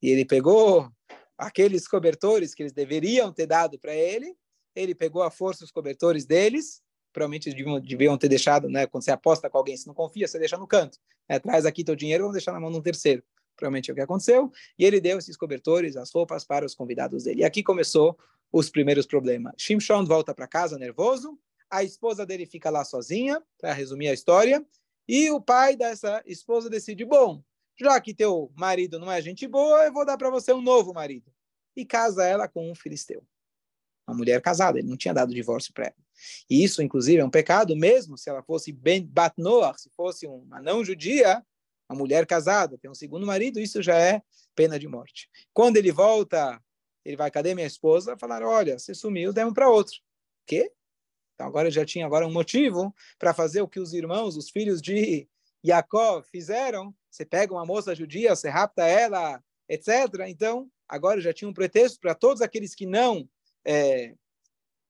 E 0.03 0.11
ele 0.11 0.27
pegou 0.27 0.93
aqueles 1.37 1.87
cobertores 1.89 2.55
que 2.55 2.63
eles 2.63 2.73
deveriam 2.73 3.33
ter 3.33 3.47
dado 3.47 3.79
para 3.79 3.95
ele, 3.95 4.37
ele 4.75 4.95
pegou 4.95 5.23
a 5.23 5.31
força 5.31 5.65
os 5.65 5.71
cobertores 5.71 6.25
deles, 6.25 6.83
provavelmente 7.13 7.51
deviam, 7.51 7.81
deviam 7.81 8.19
ter 8.19 8.29
deixado, 8.29 8.69
né, 8.69 8.87
quando 8.87 9.05
você 9.05 9.13
aposta 9.13 9.49
com 9.49 9.59
alguém, 9.59 9.77
se 9.77 9.87
não 9.87 9.95
confia, 9.95 10.27
você 10.27 10.39
deixa 10.39 10.57
no 10.57 10.67
canto. 10.67 10.99
Né, 11.29 11.39
traz 11.39 11.65
aqui 11.65 11.85
teu 11.85 11.95
dinheiro, 11.95 12.25
vamos 12.25 12.35
deixar 12.35 12.53
na 12.53 12.61
mão 12.61 12.71
de 12.71 12.79
um 12.79 12.83
terceiro. 12.83 13.23
Provavelmente 13.57 13.89
é 13.89 13.93
o 13.93 13.95
que 13.95 14.03
aconteceu. 14.03 14.51
E 14.77 14.85
ele 14.85 15.01
deu 15.01 15.19
esses 15.19 15.37
cobertores, 15.37 15.97
as 15.97 16.11
roupas 16.11 16.45
para 16.45 16.67
os 16.67 16.75
convidados 16.75 17.25
dele. 17.25 17.43
E 17.43 17.45
aqui 17.45 17.63
começou 17.63 18.19
os 18.53 18.69
primeiros 18.69 19.07
problemas. 19.07 19.55
Shimshon 19.57 20.05
volta 20.05 20.35
para 20.35 20.49
casa 20.49 20.77
nervoso, 20.77 21.39
a 21.71 21.83
esposa 21.83 22.27
dele 22.27 22.47
fica 22.47 22.71
lá 22.71 22.85
sozinha, 22.85 23.43
para 23.59 23.73
resumir 23.73 24.09
a 24.09 24.13
história, 24.13 24.65
e 25.09 25.31
o 25.31 25.41
pai 25.41 25.77
dessa 25.77 26.23
esposa 26.27 26.71
decide, 26.71 27.05
bom, 27.05 27.43
já 27.79 28.01
que 28.01 28.15
teu 28.15 28.53
marido 28.57 28.99
não 28.99 29.11
é 29.11 29.21
gente 29.21 29.47
boa, 29.47 29.85
eu 29.85 29.93
vou 29.93 30.05
dar 30.05 30.17
para 30.17 30.31
você 30.31 30.53
um 30.53 30.63
novo 30.63 30.93
marido. 30.93 31.33
E 31.77 31.85
casa 31.85 32.25
ela 32.25 32.49
com 32.49 32.71
um 32.71 32.75
filisteu. 32.75 33.27
Uma 34.07 34.17
mulher 34.17 34.41
casada, 34.41 34.79
ele 34.79 34.89
não 34.89 34.97
tinha 34.97 35.15
dado 35.15 35.35
divórcio 35.35 35.73
para 35.73 35.87
ela. 35.87 35.97
E 36.49 36.63
isso, 36.63 36.83
inclusive, 36.83 37.21
é 37.21 37.25
um 37.25 37.31
pecado, 37.31 37.75
mesmo 37.75 38.17
se 38.17 38.31
ela 38.31 38.43
fosse 38.43 38.71
ben 38.71 39.05
batnoach, 39.05 39.81
se 39.81 39.91
fosse 39.91 40.27
uma 40.27 40.61
não 40.61 40.85
judia, 40.85 41.45
uma 41.89 41.99
mulher 41.99 42.27
casada, 42.27 42.79
tem 42.79 42.91
um 42.91 42.95
segundo 42.95 43.27
marido, 43.27 43.59
isso 43.59 43.83
já 43.83 43.99
é 43.99 44.23
pena 44.55 44.79
de 44.79 44.87
morte. 44.87 45.29
Quando 45.53 45.77
ele 45.77 45.91
volta, 45.91 46.63
ele 47.05 47.17
vai, 47.17 47.31
cadê 47.31 47.55
minha 47.55 47.67
esposa? 47.67 48.17
Falaram, 48.17 48.47
olha, 48.47 48.79
você 48.79 48.95
sumiu, 48.95 49.33
demos 49.33 49.55
para 49.55 49.69
outro. 49.69 49.97
Quê? 50.47 50.71
Então 51.35 51.47
agora 51.47 51.71
já 51.71 51.85
tinha 51.85 52.07
agora 52.07 52.27
um 52.27 52.33
motivo 52.33 52.95
para 53.19 53.35
fazer 53.35 53.61
o 53.61 53.69
que 53.69 53.81
os 53.81 53.93
irmãos, 53.93 54.37
os 54.37 54.51
filhos 54.51 54.81
de 54.81 55.29
Jacó 55.65 56.23
fizeram. 56.23 56.95
Você 57.11 57.25
pega 57.25 57.55
uma 57.55 57.65
moça 57.65 57.95
judia, 57.95 58.37
você 58.37 58.49
rapta 58.49 58.85
ela, 58.85 59.43
etc. 59.69 59.89
Então 60.27 60.69
agora 60.87 61.21
já 61.21 61.33
tinha 61.33 61.49
um 61.49 61.55
pretexto 61.55 61.99
para 61.99 62.15
todos 62.15 62.43
aqueles 62.43 62.75
que 62.75 62.87
não 62.87 63.29
é, 63.65 64.15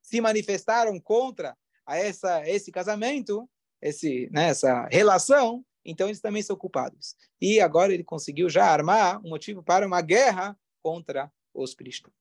se 0.02 0.20
manifestaram 0.20 0.98
contra 0.98 1.56
a 1.86 1.96
essa 1.96 2.46
esse 2.48 2.72
casamento, 2.72 3.48
esse 3.80 4.28
né, 4.32 4.48
essa 4.48 4.88
relação. 4.90 5.64
Então 5.84 6.08
eles 6.08 6.20
também 6.20 6.42
são 6.42 6.56
culpados. 6.56 7.14
E 7.40 7.60
agora 7.60 7.92
ele 7.92 8.02
conseguiu 8.02 8.48
já 8.48 8.64
armar 8.64 9.20
um 9.24 9.28
motivo 9.28 9.62
para 9.62 9.86
uma 9.86 10.00
guerra 10.00 10.58
contra 10.82 11.30
os 11.52 11.74
cristãos. 11.74 12.14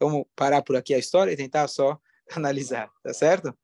Vamos 0.00 0.26
parar 0.34 0.62
por 0.62 0.76
aqui 0.76 0.92
a 0.94 0.98
história 0.98 1.30
e 1.30 1.36
tentar 1.36 1.68
só 1.68 2.00
analisar, 2.34 2.90
tá 3.02 3.14
certo? 3.14 3.56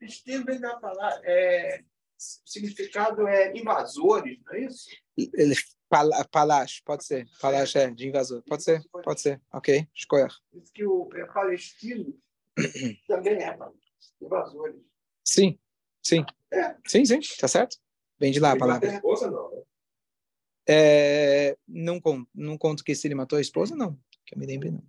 Estilo 0.00 0.44
vem 0.44 0.60
da 0.60 0.76
palavra, 0.76 1.20
é, 1.24 1.82
significado 2.16 3.26
é 3.26 3.56
invasores, 3.56 4.38
não 4.44 4.54
é 4.54 4.60
isso? 4.60 4.88
Ele, 5.16 5.54
palash, 6.30 6.80
pode 6.84 7.04
ser. 7.04 7.26
Palash 7.40 7.76
é 7.76 7.90
de 7.90 8.08
invasor. 8.08 8.42
Pode 8.42 8.62
ser, 8.62 8.82
pode 9.04 9.20
ser. 9.20 9.40
Ok, 9.52 9.88
escolher. 9.94 10.32
Diz 10.52 10.70
que 10.70 10.84
o 10.84 11.08
é, 11.14 11.24
palestino 11.26 12.18
também 13.06 13.42
é 13.42 13.58
invasores. 14.20 14.80
Sim, 15.24 15.58
sim. 16.02 16.24
É. 16.52 16.76
Sim, 16.86 17.04
sim, 17.04 17.20
tá 17.38 17.48
certo. 17.48 17.76
Vem 18.18 18.32
de 18.32 18.40
lá 18.40 18.52
a 18.52 18.58
palavra. 18.58 18.94
Esposa, 18.94 19.30
não, 19.30 19.50
né? 19.50 19.62
É, 20.68 21.56
não, 21.68 22.00
conto, 22.00 22.28
não 22.34 22.58
conto 22.58 22.82
que 22.82 22.94
se 22.94 23.06
ele 23.06 23.14
matou 23.14 23.38
a 23.38 23.40
esposa, 23.40 23.76
não. 23.76 23.94
Que 24.24 24.34
eu 24.34 24.38
me 24.38 24.46
lembre, 24.46 24.70
não. 24.70 24.82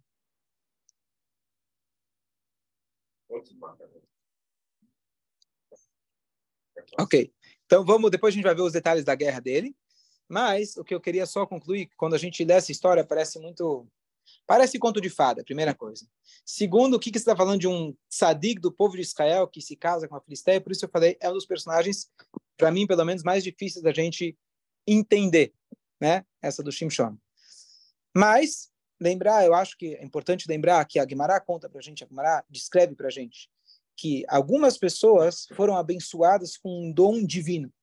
Ok. 6.98 7.32
Então 7.66 7.84
vamos, 7.86 8.10
depois 8.10 8.34
a 8.34 8.36
gente 8.36 8.46
vai 8.46 8.56
ver 8.56 8.62
os 8.62 8.74
detalhes 8.74 9.04
da 9.04 9.16
guerra 9.16 9.40
dele. 9.40 9.76
Mas 10.28 10.76
o 10.76 10.84
que 10.84 10.94
eu 10.94 11.00
queria 11.00 11.26
só 11.26 11.46
concluir, 11.46 11.90
quando 11.96 12.14
a 12.14 12.18
gente 12.18 12.44
lê 12.44 12.54
essa 12.54 12.72
história, 12.72 13.04
parece 13.04 13.40
muito. 13.40 13.88
Parece 14.46 14.78
conto 14.78 15.00
de 15.00 15.10
fada, 15.10 15.44
primeira 15.44 15.74
coisa. 15.74 16.06
Segundo, 16.46 16.96
o 16.96 17.00
que, 17.00 17.12
que 17.12 17.18
você 17.18 17.24
está 17.24 17.36
falando 17.36 17.62
de 17.62 17.68
um 17.68 17.96
sadig 18.10 18.60
do 18.60 18.72
povo 18.72 18.96
de 18.96 19.02
Israel 19.02 19.48
que 19.48 19.62
se 19.62 19.76
casa 19.76 20.06
com 20.06 20.18
a 20.18 20.22
Filisteia? 20.22 20.60
Por 20.60 20.74
isso 20.74 20.84
eu 20.84 20.90
falei, 20.90 21.18
é 21.22 21.30
um 21.30 21.34
dos 21.34 21.46
personagens, 21.46 22.10
para 22.58 22.70
mim, 22.70 22.86
pelo 22.86 23.06
menos, 23.06 23.24
mais 23.24 23.42
difíceis 23.42 23.82
da 23.82 23.94
gente 23.94 24.38
entender, 24.86 25.54
né? 26.00 26.26
Essa 26.42 26.62
do 26.62 26.74
Shimshon. 26.74 27.18
Mas, 28.14 28.70
lembrar, 29.00 29.46
eu 29.46 29.54
acho 29.54 29.78
que 29.78 29.96
é 29.96 30.04
importante 30.04 30.46
lembrar 30.50 30.84
que 30.84 31.00
a 31.00 31.06
Guimará 31.06 31.40
conta 31.40 31.70
para 31.70 31.80
a 31.80 31.84
gente, 31.84 32.04
a 32.04 32.08
Guimará 32.08 32.44
descreve 32.50 32.96
para 32.96 33.08
a 33.08 33.12
gente 33.12 33.50
que 33.98 34.24
algumas 34.30 34.78
pessoas 34.78 35.48
foram 35.56 35.76
abençoadas 35.76 36.56
com 36.56 36.86
um 36.86 36.94
dom 36.94 37.26
divino 37.26 37.74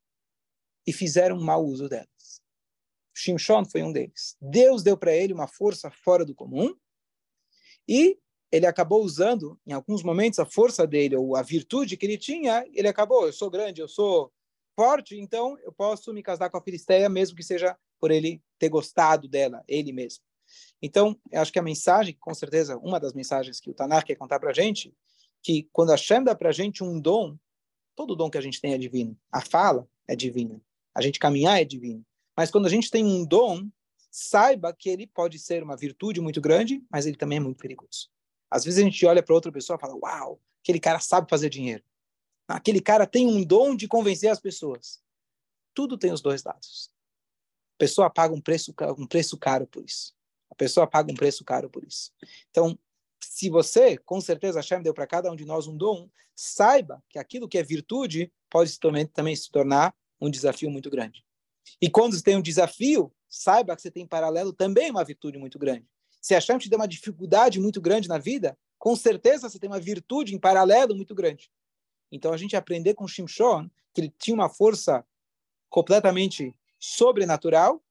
e 0.86 0.92
fizeram 0.92 1.40
mau 1.40 1.64
uso 1.64 1.88
delas. 1.88 2.08
Shimshon 3.12 3.64
foi 3.64 3.82
um 3.82 3.92
deles. 3.92 4.36
Deus 4.40 4.82
deu 4.82 4.96
para 4.96 5.14
ele 5.14 5.32
uma 5.32 5.48
força 5.48 5.90
fora 5.90 6.24
do 6.24 6.34
comum 6.34 6.74
e 7.88 8.18
ele 8.50 8.66
acabou 8.66 9.02
usando, 9.02 9.58
em 9.66 9.72
alguns 9.72 10.04
momentos, 10.04 10.38
a 10.38 10.46
força 10.46 10.86
dele 10.86 11.16
ou 11.16 11.34
a 11.34 11.42
virtude 11.42 11.96
que 11.96 12.06
ele 12.06 12.16
tinha. 12.16 12.64
Ele 12.72 12.86
acabou, 12.86 13.26
eu 13.26 13.32
sou 13.32 13.50
grande, 13.50 13.80
eu 13.80 13.88
sou 13.88 14.32
forte, 14.76 15.18
então 15.18 15.58
eu 15.60 15.72
posso 15.72 16.12
me 16.12 16.22
casar 16.22 16.50
com 16.50 16.56
a 16.56 16.62
Filisteia, 16.62 17.08
mesmo 17.08 17.36
que 17.36 17.42
seja 17.42 17.76
por 18.00 18.10
ele 18.10 18.40
ter 18.58 18.68
gostado 18.68 19.26
dela, 19.26 19.64
ele 19.66 19.92
mesmo. 19.92 20.22
Então, 20.80 21.18
eu 21.32 21.40
acho 21.40 21.52
que 21.52 21.58
a 21.58 21.62
mensagem, 21.62 22.16
com 22.20 22.34
certeza, 22.34 22.76
uma 22.78 23.00
das 23.00 23.12
mensagens 23.12 23.58
que 23.58 23.70
o 23.70 23.74
Tanar 23.74 24.04
quer 24.04 24.14
contar 24.14 24.38
para 24.38 24.50
a 24.50 24.54
gente, 24.54 24.94
que 25.44 25.68
quando 25.70 25.92
a 25.92 25.96
Shem 25.96 26.24
dá 26.24 26.34
para 26.34 26.48
a 26.48 26.52
gente 26.52 26.82
um 26.82 26.98
dom, 26.98 27.36
todo 27.94 28.16
dom 28.16 28.30
que 28.30 28.38
a 28.38 28.40
gente 28.40 28.60
tem 28.60 28.72
é 28.72 28.78
divino. 28.78 29.16
A 29.30 29.42
fala 29.42 29.86
é 30.08 30.16
divina. 30.16 30.60
A 30.94 31.02
gente 31.02 31.18
caminhar 31.18 31.60
é 31.60 31.64
divino. 31.64 32.04
Mas 32.34 32.50
quando 32.50 32.64
a 32.66 32.70
gente 32.70 32.90
tem 32.90 33.04
um 33.04 33.24
dom, 33.26 33.68
saiba 34.10 34.72
que 34.72 34.88
ele 34.88 35.06
pode 35.06 35.38
ser 35.38 35.62
uma 35.62 35.76
virtude 35.76 36.20
muito 36.20 36.40
grande, 36.40 36.82
mas 36.90 37.04
ele 37.04 37.16
também 37.16 37.36
é 37.36 37.40
muito 37.40 37.58
perigoso. 37.58 38.08
Às 38.50 38.64
vezes 38.64 38.80
a 38.80 38.82
gente 38.82 39.04
olha 39.04 39.22
para 39.22 39.34
outra 39.34 39.52
pessoa 39.52 39.76
e 39.76 39.80
fala: 39.80 39.94
Uau, 39.94 40.40
aquele 40.62 40.80
cara 40.80 40.98
sabe 40.98 41.28
fazer 41.28 41.50
dinheiro. 41.50 41.84
Aquele 42.48 42.80
cara 42.80 43.06
tem 43.06 43.26
um 43.26 43.44
dom 43.44 43.76
de 43.76 43.86
convencer 43.86 44.30
as 44.30 44.40
pessoas. 44.40 45.02
Tudo 45.74 45.98
tem 45.98 46.10
os 46.10 46.22
dois 46.22 46.42
lados. 46.42 46.90
A 47.74 47.78
pessoa 47.78 48.08
paga 48.08 48.34
um 48.34 48.40
preço, 48.40 48.74
um 48.96 49.06
preço 49.06 49.36
caro 49.36 49.66
por 49.66 49.84
isso. 49.84 50.14
A 50.50 50.54
pessoa 50.54 50.86
paga 50.86 51.10
um 51.10 51.16
preço 51.16 51.44
caro 51.44 51.68
por 51.68 51.84
isso. 51.84 52.12
Então, 52.50 52.78
se 53.30 53.48
você, 53.50 53.96
com 53.98 54.20
certeza, 54.20 54.58
Hashem 54.58 54.82
deu 54.82 54.94
para 54.94 55.06
cada 55.06 55.30
um 55.30 55.36
de 55.36 55.44
nós 55.44 55.66
um 55.66 55.76
dom, 55.76 56.08
saiba 56.34 57.02
que 57.08 57.18
aquilo 57.18 57.48
que 57.48 57.58
é 57.58 57.62
virtude 57.62 58.32
pode 58.50 58.78
também, 58.78 59.06
também 59.06 59.34
se 59.36 59.50
tornar 59.50 59.94
um 60.20 60.30
desafio 60.30 60.70
muito 60.70 60.90
grande. 60.90 61.24
E 61.80 61.88
quando 61.88 62.16
você 62.16 62.22
tem 62.22 62.36
um 62.36 62.42
desafio, 62.42 63.12
saiba 63.28 63.74
que 63.74 63.82
você 63.82 63.90
tem 63.90 64.04
em 64.04 64.06
paralelo 64.06 64.52
também 64.52 64.90
uma 64.90 65.04
virtude 65.04 65.38
muito 65.38 65.58
grande. 65.58 65.86
Se 66.20 66.34
Hashem 66.34 66.58
te 66.58 66.68
deu 66.68 66.78
uma 66.78 66.88
dificuldade 66.88 67.60
muito 67.60 67.80
grande 67.80 68.08
na 68.08 68.18
vida, 68.18 68.56
com 68.78 68.94
certeza 68.94 69.48
você 69.48 69.58
tem 69.58 69.68
uma 69.68 69.80
virtude 69.80 70.34
em 70.34 70.38
paralelo 70.38 70.94
muito 70.94 71.14
grande. 71.14 71.50
Então 72.10 72.32
a 72.32 72.36
gente 72.36 72.56
aprender 72.56 72.94
com 72.94 73.08
Shimshon 73.08 73.68
que 73.92 74.00
ele 74.00 74.14
tinha 74.18 74.34
uma 74.34 74.48
força 74.48 75.04
completamente 75.68 76.54
sobrenatural, 76.78 77.82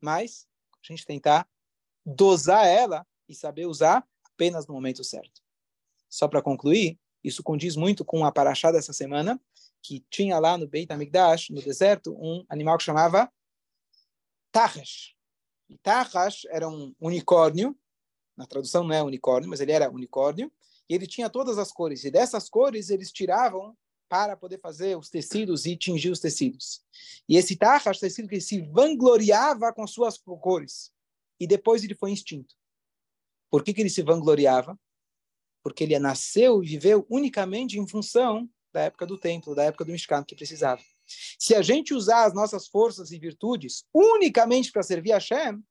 mas 0.00 0.46
a 0.82 0.92
gente 0.92 1.06
tentar 1.06 1.48
dosar 2.04 2.66
ela 2.66 3.06
e 3.28 3.34
saber 3.34 3.66
usar 3.66 4.06
apenas 4.42 4.66
no 4.66 4.74
momento 4.74 5.04
certo. 5.04 5.40
Só 6.08 6.26
para 6.26 6.42
concluir, 6.42 6.98
isso 7.22 7.44
condiz 7.44 7.76
muito 7.76 8.04
com 8.04 8.24
a 8.24 8.32
paraxá 8.32 8.72
dessa 8.72 8.92
semana, 8.92 9.40
que 9.80 10.04
tinha 10.10 10.38
lá 10.40 10.58
no 10.58 10.66
Beit 10.66 10.92
HaMikdash, 10.92 11.50
no 11.50 11.62
deserto, 11.62 12.12
um 12.18 12.44
animal 12.48 12.76
que 12.76 12.84
chamava 12.84 13.32
Tahash. 14.50 15.14
E 15.70 15.78
Tahash 15.78 16.44
era 16.50 16.68
um 16.68 16.92
unicórnio, 17.00 17.76
na 18.36 18.44
tradução 18.44 18.82
não 18.82 18.94
é 18.94 19.02
unicórnio, 19.02 19.48
mas 19.48 19.60
ele 19.60 19.70
era 19.70 19.88
unicórnio, 19.88 20.50
e 20.88 20.94
ele 20.94 21.06
tinha 21.06 21.30
todas 21.30 21.56
as 21.56 21.70
cores. 21.70 22.04
E 22.04 22.10
dessas 22.10 22.48
cores 22.48 22.90
eles 22.90 23.12
tiravam 23.12 23.76
para 24.08 24.36
poder 24.36 24.58
fazer 24.58 24.98
os 24.98 25.08
tecidos 25.08 25.66
e 25.66 25.76
tingir 25.76 26.10
os 26.10 26.18
tecidos. 26.18 26.82
E 27.28 27.36
esse 27.36 27.54
Tahash, 27.54 28.00
tecido 28.00 28.28
que 28.28 28.40
se 28.40 28.60
vangloriava 28.60 29.72
com 29.72 29.86
suas 29.86 30.18
cores. 30.18 30.92
E 31.38 31.46
depois 31.46 31.84
ele 31.84 31.94
foi 31.94 32.12
extinto. 32.12 32.54
Por 33.52 33.62
que, 33.62 33.74
que 33.74 33.82
ele 33.82 33.90
se 33.90 34.00
vangloriava? 34.00 34.80
Porque 35.62 35.84
ele 35.84 35.98
nasceu 35.98 36.64
e 36.64 36.66
viveu 36.66 37.06
unicamente 37.10 37.78
em 37.78 37.86
função 37.86 38.48
da 38.72 38.80
época 38.80 39.04
do 39.04 39.18
templo, 39.18 39.54
da 39.54 39.64
época 39.64 39.84
do 39.84 39.92
Mishkan 39.92 40.24
que 40.24 40.34
precisava. 40.34 40.82
Se 41.38 41.54
a 41.54 41.60
gente 41.60 41.92
usar 41.92 42.24
as 42.24 42.32
nossas 42.32 42.66
forças 42.66 43.12
e 43.12 43.18
virtudes 43.18 43.84
unicamente 43.92 44.72
para 44.72 44.82
servir 44.82 45.12
a 45.12 45.16
Hashem, 45.16 45.62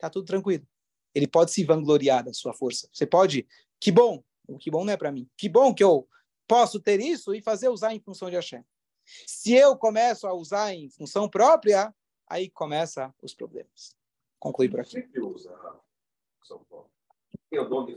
tá 0.00 0.10
tudo 0.10 0.26
tranquilo. 0.26 0.66
Ele 1.14 1.28
pode 1.28 1.52
se 1.52 1.62
vangloriar 1.62 2.24
da 2.24 2.32
sua 2.32 2.52
força. 2.52 2.88
Você 2.92 3.06
pode, 3.06 3.46
que 3.78 3.92
bom, 3.92 4.24
o 4.48 4.58
que 4.58 4.68
bom 4.68 4.84
não 4.84 4.92
é 4.92 4.96
para 4.96 5.12
mim. 5.12 5.30
Que 5.36 5.48
bom 5.48 5.72
que 5.72 5.84
eu 5.84 6.08
posso 6.48 6.80
ter 6.80 6.98
isso 6.98 7.32
e 7.36 7.40
fazer 7.40 7.68
usar 7.68 7.94
em 7.94 8.00
função 8.00 8.28
de 8.28 8.34
Hashem. 8.34 8.64
Se 9.04 9.52
eu 9.52 9.78
começo 9.78 10.26
a 10.26 10.34
usar 10.34 10.74
em 10.74 10.90
função 10.90 11.28
própria, 11.28 11.94
aí 12.26 12.50
começa 12.50 13.14
os 13.22 13.32
problemas. 13.32 13.96
Conclui 14.40 14.68
por 14.68 14.80
aqui. 14.80 14.90
Sempre 14.90 15.20
usa 15.20 15.56
São 16.44 16.62
Paulo. 16.64 16.90
Tem 17.50 17.58
o 17.58 17.68
dom 17.68 17.84
de 17.86 17.92